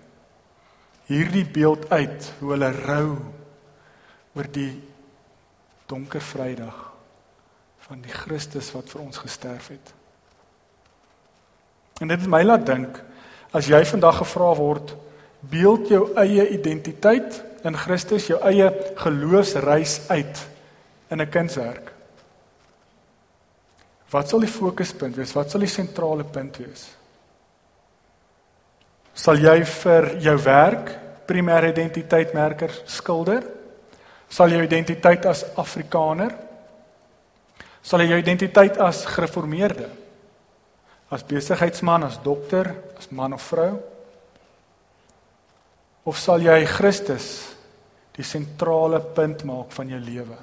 Hierdie 1.10 1.46
beeld 1.50 1.90
uit 1.92 2.30
hoe 2.40 2.54
hulle 2.54 2.70
rou 2.86 3.08
oor 4.38 4.48
die 4.54 4.72
donker 5.92 6.24
Vrydag 6.24 6.78
van 7.88 8.06
die 8.06 8.14
Christus 8.14 8.70
wat 8.72 8.94
vir 8.94 9.02
ons 9.04 9.20
gesterf 9.20 9.72
het. 9.74 9.92
En 12.02 12.10
dit 12.10 12.18
het 12.18 12.30
my 12.30 12.42
laat 12.44 12.66
dink 12.66 12.98
as 13.54 13.68
jy 13.70 13.84
vandag 13.86 14.22
gevra 14.24 14.52
word 14.58 14.96
beeld 15.52 15.90
jou 15.92 16.04
eie 16.20 16.48
identiteit 16.54 17.42
in 17.68 17.78
Christus, 17.78 18.30
jou 18.32 18.40
eie 18.48 18.70
geloofsreis 18.98 20.00
uit 20.10 20.48
in 21.12 21.22
'n 21.22 21.30
kindswerk. 21.30 21.92
Wat 24.12 24.30
sal 24.30 24.40
die 24.40 24.52
fokuspunt 24.52 25.16
wees? 25.16 25.34
Wat 25.34 25.52
sal 25.52 25.60
die 25.60 25.72
sentrale 25.72 26.24
punt 26.24 26.58
wees? 26.58 26.90
Sal 29.14 29.36
jy 29.36 29.64
vir 29.66 30.18
jou 30.20 30.38
werk 30.44 30.92
primêre 31.28 31.70
identiteitmerker 31.70 32.72
skilder? 32.86 33.44
Sal 34.30 34.50
jy 34.50 34.64
identiteit 34.64 35.26
as 35.26 35.46
Afrikaner? 35.56 36.32
Sal 37.82 38.00
jy 38.00 38.08
jou 38.08 38.20
identiteit 38.20 38.78
as 38.78 39.06
gereformeerde? 39.06 40.01
As 41.12 41.24
besigheidsman, 41.28 42.04
as 42.08 42.18
dokter, 42.24 42.76
as 42.98 43.12
man 43.12 43.34
of 43.34 43.44
vrou? 43.52 43.82
Of 46.06 46.18
sal 46.18 46.42
jy 46.42 46.66
Christus 46.66 47.28
die 48.16 48.24
sentrale 48.24 49.00
punt 49.16 49.44
maak 49.48 49.76
van 49.76 49.92
jou 49.92 50.00
lewe? 50.00 50.40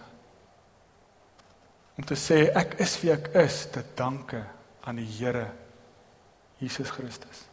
om 1.99 2.07
te 2.07 2.15
sê 2.15 2.47
ek 2.55 2.79
is 2.85 2.95
wie 3.03 3.11
ek 3.13 3.33
is 3.43 3.65
te 3.75 3.83
danke 3.99 4.41
aan 4.87 5.01
die 5.01 5.09
Here 5.19 5.49
Jesus 6.63 6.91
Christus. 6.95 7.45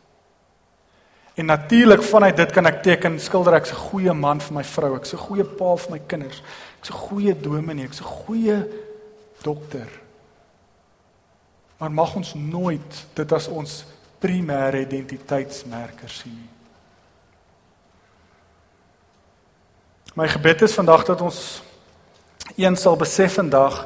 En 1.35 1.49
natuurlik 1.49 2.03
vanuit 2.05 2.37
dit 2.37 2.53
kan 2.53 2.69
ek 2.69 2.83
teken 2.85 3.19
skilder 3.19 3.57
ek's 3.57 3.73
'n 3.73 3.83
goeie 3.89 4.13
man 4.13 4.39
vir 4.39 4.53
my 4.53 4.63
vrou, 4.63 4.95
ek's 4.95 5.13
'n 5.13 5.25
goeie 5.25 5.43
pa 5.43 5.75
vir 5.75 5.91
my 5.91 5.99
kinders, 6.07 6.41
ek's 6.79 6.89
'n 6.89 6.97
goeie 7.09 7.33
dominee, 7.33 7.85
ek's 7.85 8.01
'n 8.01 8.05
goeie 8.25 8.57
dokter. 9.43 9.89
Maar 11.77 11.91
mag 11.91 12.15
ons 12.15 12.33
nooit 12.33 13.05
dit 13.13 13.31
as 13.35 13.47
ons 13.51 13.77
primêre 14.23 14.81
identiteitsmerker 14.85 16.09
sien 16.09 16.35
nie. 16.35 16.51
My 20.15 20.29
gebed 20.31 20.61
is 20.63 20.73
vandag 20.77 21.03
dat 21.09 21.21
ons 21.21 21.39
een 22.55 22.77
sal 22.79 22.95
besef 22.95 23.35
vandag 23.35 23.81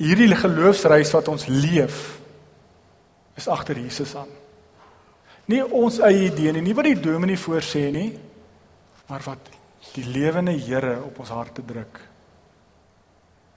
hierdie 0.00 0.30
geloofsreis 0.32 1.12
wat 1.12 1.28
ons 1.28 1.44
leef 1.50 1.98
is 3.36 3.48
agter 3.52 3.76
Jesus 3.76 4.14
aan. 4.16 4.30
Nie 5.48 5.60
ons 5.64 6.00
eie 6.04 6.28
idee 6.30 6.54
nie, 6.56 6.64
nie 6.64 6.76
wat 6.76 6.88
die 6.88 7.00
dominee 7.00 7.40
voorsê 7.40 7.84
nie, 7.92 8.10
maar 9.08 9.24
wat 9.26 9.52
die 9.94 10.04
lewende 10.08 10.56
Here 10.56 10.98
op 11.04 11.20
ons 11.20 11.32
harte 11.32 11.64
druk. 11.64 12.00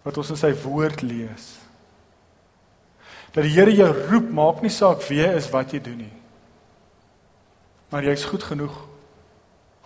Wat 0.04 0.18
ons 0.18 0.32
in 0.34 0.40
sy 0.40 0.52
woord 0.64 1.04
lees. 1.06 1.54
Dat 3.32 3.44
die 3.44 3.54
Here 3.54 3.72
jou 3.74 3.92
roep, 4.10 4.30
maak 4.30 4.62
nie 4.62 4.72
saak 4.74 5.04
wie 5.08 5.22
jy 5.22 5.30
is 5.38 5.50
wat 5.54 5.72
jy 5.72 5.80
doen 5.84 5.98
nie. 5.98 6.14
Maar 7.92 8.04
jy's 8.04 8.26
goed 8.28 8.44
genoeg. 8.44 8.76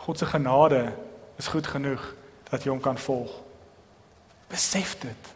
God 0.06 0.18
se 0.18 0.26
genade 0.30 0.94
is 1.42 1.48
goed 1.48 1.68
genoeg 1.68 2.02
dat 2.50 2.64
jy 2.64 2.70
hom 2.70 2.82
kan 2.82 2.98
volg. 2.98 3.32
Besef 4.50 4.96
dit. 5.02 5.32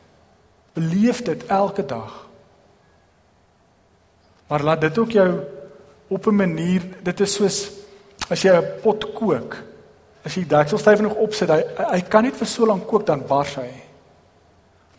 Beleef 0.73 1.21
dit 1.25 1.45
elke 1.45 1.85
dag. 1.85 2.27
Maar 4.49 4.63
laat 4.63 4.81
dit 4.81 4.97
ook 4.97 5.11
jou 5.11 5.29
op 6.07 6.25
'n 6.25 6.35
manier, 6.35 6.81
dit 7.01 7.19
is 7.19 7.33
soos 7.33 7.71
as 8.29 8.41
jy 8.41 8.53
'n 8.53 8.81
pot 8.81 9.13
kook. 9.13 9.57
As 10.25 10.35
jy 10.35 10.47
deksel 10.47 10.77
styf 10.77 10.97
genoeg 10.97 11.15
opsit, 11.15 11.49
hy 11.49 11.63
hy 11.77 12.01
kan 12.01 12.23
net 12.23 12.35
vir 12.35 12.47
so 12.47 12.65
lank 12.65 12.87
kook 12.87 13.05
dan 13.05 13.27
bars 13.27 13.55
hy. 13.55 13.88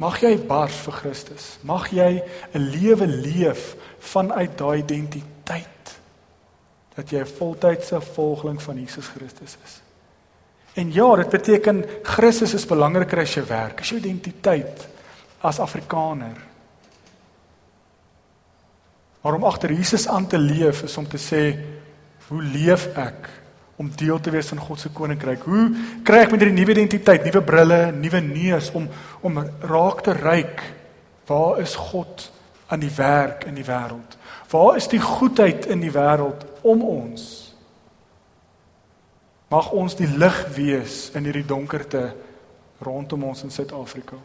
Mag 0.00 0.22
jy 0.24 0.32
bars 0.48 0.78
vir 0.86 0.96
Christus. 0.96 1.58
Mag 1.62 1.90
jy 1.92 2.22
'n 2.54 2.70
lewe 2.72 3.06
leef 3.06 3.76
vanuit 3.98 4.56
daai 4.56 4.78
identiteit 4.78 6.00
dat 6.96 7.10
jy 7.10 7.20
'n 7.20 7.36
voltydse 7.38 8.00
volgeling 8.00 8.62
van 8.62 8.76
Jesus 8.76 9.06
Christus 9.06 9.56
is. 9.64 9.80
En 10.74 10.92
ja, 10.92 11.16
dit 11.16 11.28
beteken 11.28 11.84
Christus 12.02 12.54
is 12.54 12.66
belangriker 12.66 13.18
as 13.18 13.34
jou 13.34 13.46
werk, 13.46 13.80
as 13.80 13.88
jou 13.88 13.98
identiteit 13.98 14.88
as 15.40 15.58
Afrikaner. 15.58 16.36
Maar 19.20 19.34
om 19.34 19.44
agter 19.44 19.72
Jesus 19.72 20.08
aan 20.08 20.26
te 20.26 20.38
leef 20.38 20.82
is 20.82 20.96
om 20.96 21.08
te 21.08 21.18
sê 21.18 21.58
hoe 22.28 22.42
leef 22.42 22.86
ek 22.96 23.39
om 23.80 23.88
deel 23.96 24.20
te 24.20 24.32
wees 24.34 24.50
van 24.52 24.60
God 24.60 24.82
se 24.82 24.92
koninkryk? 24.92 25.46
Hoe 25.48 25.64
kry 26.04 26.24
ek 26.26 26.34
met 26.34 26.44
hierdie 26.44 26.58
nuwe 26.58 26.76
identiteit, 26.76 27.24
nuwe 27.24 27.40
brille, 27.44 27.80
nuwe 27.96 28.20
neus 28.28 28.68
om 28.76 28.90
om 29.24 29.40
raak 29.64 30.04
te 30.04 30.16
ryk 30.16 30.68
Waar 31.30 31.60
is 31.60 31.74
God 31.74 32.32
aan 32.66 32.78
die 32.78 32.94
werk 32.94 33.44
in 33.44 33.54
die 33.54 33.64
wêreld? 33.64 34.16
Waar 34.50 34.76
is 34.76 34.88
die 34.90 35.00
goedheid 35.00 35.66
in 35.66 35.78
die 35.80 35.92
wêreld 35.94 36.42
om 36.66 36.82
ons? 36.82 37.22
Mag 39.50 39.70
ons 39.70 39.94
die 39.98 40.08
lig 40.10 40.40
wees 40.56 40.96
in 41.14 41.28
hierdie 41.28 41.46
donkerte 41.46 42.02
rondom 42.82 43.28
ons 43.30 43.44
in 43.46 43.54
Suid-Afrika. 43.54 44.18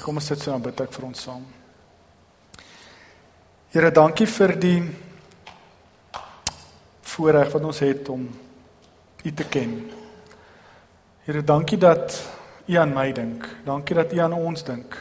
Kom 0.00 0.16
ons 0.16 0.30
sit 0.32 0.40
so 0.40 0.54
aan 0.54 0.64
bid 0.64 0.80
ek 0.80 0.92
vir 0.96 1.06
ons 1.10 1.24
saam. 1.28 1.44
Here, 3.72 3.92
dankie 3.92 4.28
vir 4.28 4.56
die 4.60 4.78
voorreg 7.12 7.50
wat 7.52 7.64
ons 7.64 7.82
het 7.84 8.08
om 8.08 8.28
U 9.22 9.32
te 9.32 9.44
ken. 9.44 9.90
Here, 11.26 11.44
dankie 11.44 11.78
dat 11.78 12.16
U 12.66 12.74
aan 12.74 12.92
my 12.94 13.12
dink. 13.12 13.46
Dankie 13.64 13.96
dat 13.96 14.12
U 14.12 14.18
aan 14.18 14.32
ons 14.32 14.64
dink. 14.64 14.96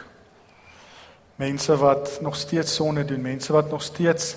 Mense 1.41 1.77
wat 1.77 2.19
nog 2.21 2.35
steeds 2.35 2.75
sonde 2.75 3.05
doen, 3.05 3.21
mense 3.21 3.53
wat 3.53 3.69
nog 3.71 3.81
steeds 3.81 4.35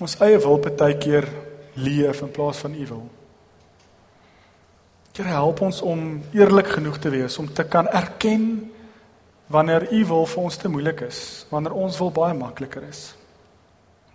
ons 0.00 0.16
eie 0.20 0.38
wil 0.38 0.58
partykeer 0.60 1.28
leef 1.80 2.20
in 2.20 2.30
plaas 2.30 2.58
van 2.64 2.74
U 2.74 2.86
wil. 2.86 3.04
Here, 5.16 5.28
help 5.28 5.60
ons 5.64 5.80
om 5.80 6.22
eerlik 6.36 6.74
genoeg 6.76 6.98
te 7.00 7.08
wees 7.08 7.38
om 7.38 7.46
te 7.52 7.64
kan 7.64 7.88
erken 7.88 8.72
wanneer 9.46 9.86
U 9.92 10.04
wil 10.04 10.26
vir 10.26 10.42
ons 10.42 10.56
te 10.56 10.68
moeilik 10.68 11.00
is, 11.06 11.20
wanneer 11.48 11.72
ons 11.72 11.98
wil 12.02 12.10
baie 12.12 12.34
makliker 12.36 12.84
is. 12.88 13.14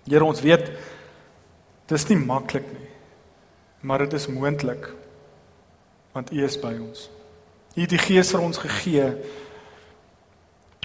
Here, 0.06 0.26
ons 0.26 0.44
weet 0.44 0.70
dis 1.92 2.08
nie 2.10 2.20
maklik 2.20 2.68
nie. 2.72 2.90
Maar 3.82 4.06
dit 4.06 4.20
is 4.20 4.30
moontlik 4.32 4.90
want 6.12 6.32
U 6.32 6.42
is 6.44 6.58
by 6.60 6.74
ons. 6.76 7.06
U 7.72 7.80
het 7.80 7.94
die 7.94 8.02
Gees 8.02 8.34
vir 8.36 8.44
ons 8.44 8.60
gegee 8.60 9.06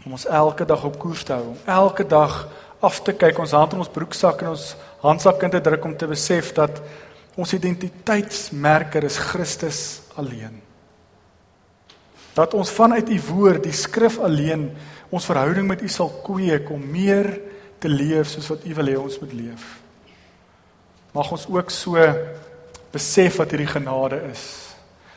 om 0.06 0.14
ons 0.14 0.26
elke 0.30 0.62
dag 0.68 0.84
op 0.86 1.00
koers 1.02 1.24
te 1.26 1.34
hou, 1.34 1.48
om 1.50 1.58
elke 1.66 2.04
dag 2.06 2.44
af 2.84 3.00
te 3.02 3.10
kyk, 3.16 3.40
ons 3.42 3.54
hand 3.56 3.74
in 3.74 3.82
ons 3.82 3.90
broeksak 3.90 4.44
en 4.44 4.52
ons 4.52 4.68
handsak 5.02 5.42
in 5.42 5.56
te 5.56 5.62
druk 5.66 5.88
om 5.88 5.96
te 5.98 6.06
besef 6.06 6.52
dat 6.54 6.78
ons 7.36 7.54
identiteitsmerker 7.56 9.08
is 9.08 9.18
Christus 9.18 9.80
alleen. 10.14 10.60
Dat 12.36 12.54
ons 12.54 12.70
vanuit 12.70 13.10
u 13.10 13.18
woord, 13.32 13.64
die 13.64 13.74
skrif 13.74 14.20
alleen, 14.22 14.68
ons 15.10 15.26
verhouding 15.26 15.66
met 15.66 15.82
u 15.82 15.90
sal 15.90 16.12
kweek 16.22 16.70
om 16.70 16.86
meer 16.92 17.32
te 17.82 17.90
leef 17.90 18.30
soos 18.30 18.52
wat 18.54 18.64
u 18.68 18.78
wil 18.78 18.92
hê 18.92 18.96
ons 19.00 19.18
moet 19.24 19.34
leef. 19.34 19.66
Mag 21.16 21.30
ons 21.32 21.46
ook 21.48 21.70
so 21.72 21.96
besef 22.92 23.38
wat 23.40 23.54
hierdie 23.54 23.70
genade 23.70 24.18
is. 24.28 24.42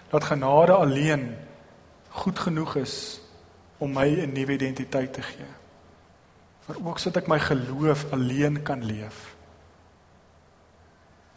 Dat 0.09 0.23
genade 0.23 0.77
alleen 0.77 1.35
goed 2.21 2.39
genoeg 2.39 2.75
is 2.79 3.19
om 3.77 3.91
my 3.93 4.07
'n 4.07 4.31
nuwe 4.31 4.51
identiteit 4.51 5.13
te 5.13 5.21
gee. 5.21 5.51
Maar 6.65 6.77
ook 6.83 6.99
sodat 6.99 7.23
ek 7.23 7.27
my 7.27 7.39
geloof 7.39 8.05
alleen 8.11 8.63
kan 8.63 8.83
leef. 8.83 9.35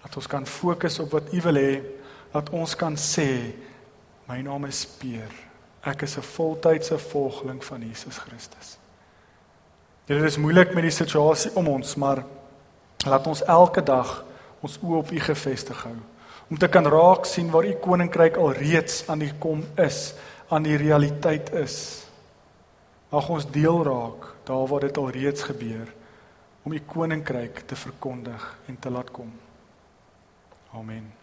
Dat 0.03 0.17
ons 0.17 0.27
kan 0.27 0.47
fokus 0.47 0.99
op 0.99 1.11
wat 1.11 1.33
U 1.33 1.41
wil 1.41 1.55
hê, 1.55 1.83
dat 2.33 2.51
ons 2.51 2.77
kan 2.77 2.97
sê 2.97 3.55
my 4.29 4.41
naam 4.41 4.65
is 4.65 4.87
Peer. 4.87 5.31
Ek 5.81 6.03
is 6.03 6.17
'n 6.17 6.23
voltydse 6.23 6.99
volgeling 6.99 7.65
van 7.65 7.81
Jesus 7.81 8.19
Christus. 8.19 8.79
Dit 10.05 10.23
is 10.23 10.37
moeilik 10.37 10.75
met 10.75 10.83
die 10.83 10.91
situasie 10.91 11.51
om 11.55 11.69
ons, 11.69 11.95
maar 11.95 12.25
laat 13.07 13.27
ons 13.27 13.45
elke 13.45 13.83
dag 13.83 14.25
ons 14.63 14.79
oë 14.83 14.99
op 15.03 15.13
U 15.13 15.21
gefestig 15.21 15.85
hou 15.85 15.97
om 16.51 16.59
te 16.59 16.69
kan 16.69 16.87
raak 16.87 17.27
sien 17.27 17.51
waar 17.51 17.67
U 17.67 17.73
koninkryk 17.81 18.37
al 18.37 18.53
reeds 18.59 19.05
aan 19.09 19.23
die 19.23 19.33
kom 19.41 19.63
is, 19.81 20.13
aan 20.53 20.67
die 20.67 20.77
realiteit 20.77 21.53
is. 21.57 21.77
Mag 23.13 23.29
ons 23.33 23.47
deel 23.49 23.83
raak 23.85 24.29
daar 24.45 24.67
waar 24.69 24.85
dit 24.85 24.97
al 25.01 25.11
reeds 25.17 25.43
gebeur 25.49 25.89
om 26.63 26.73
u 26.73 26.81
koninkryk 26.87 27.65
te 27.67 27.77
verkondig 27.77 28.59
en 28.67 28.79
te 28.79 28.91
laat 28.91 29.11
kom. 29.11 29.33
Amen. 30.73 31.22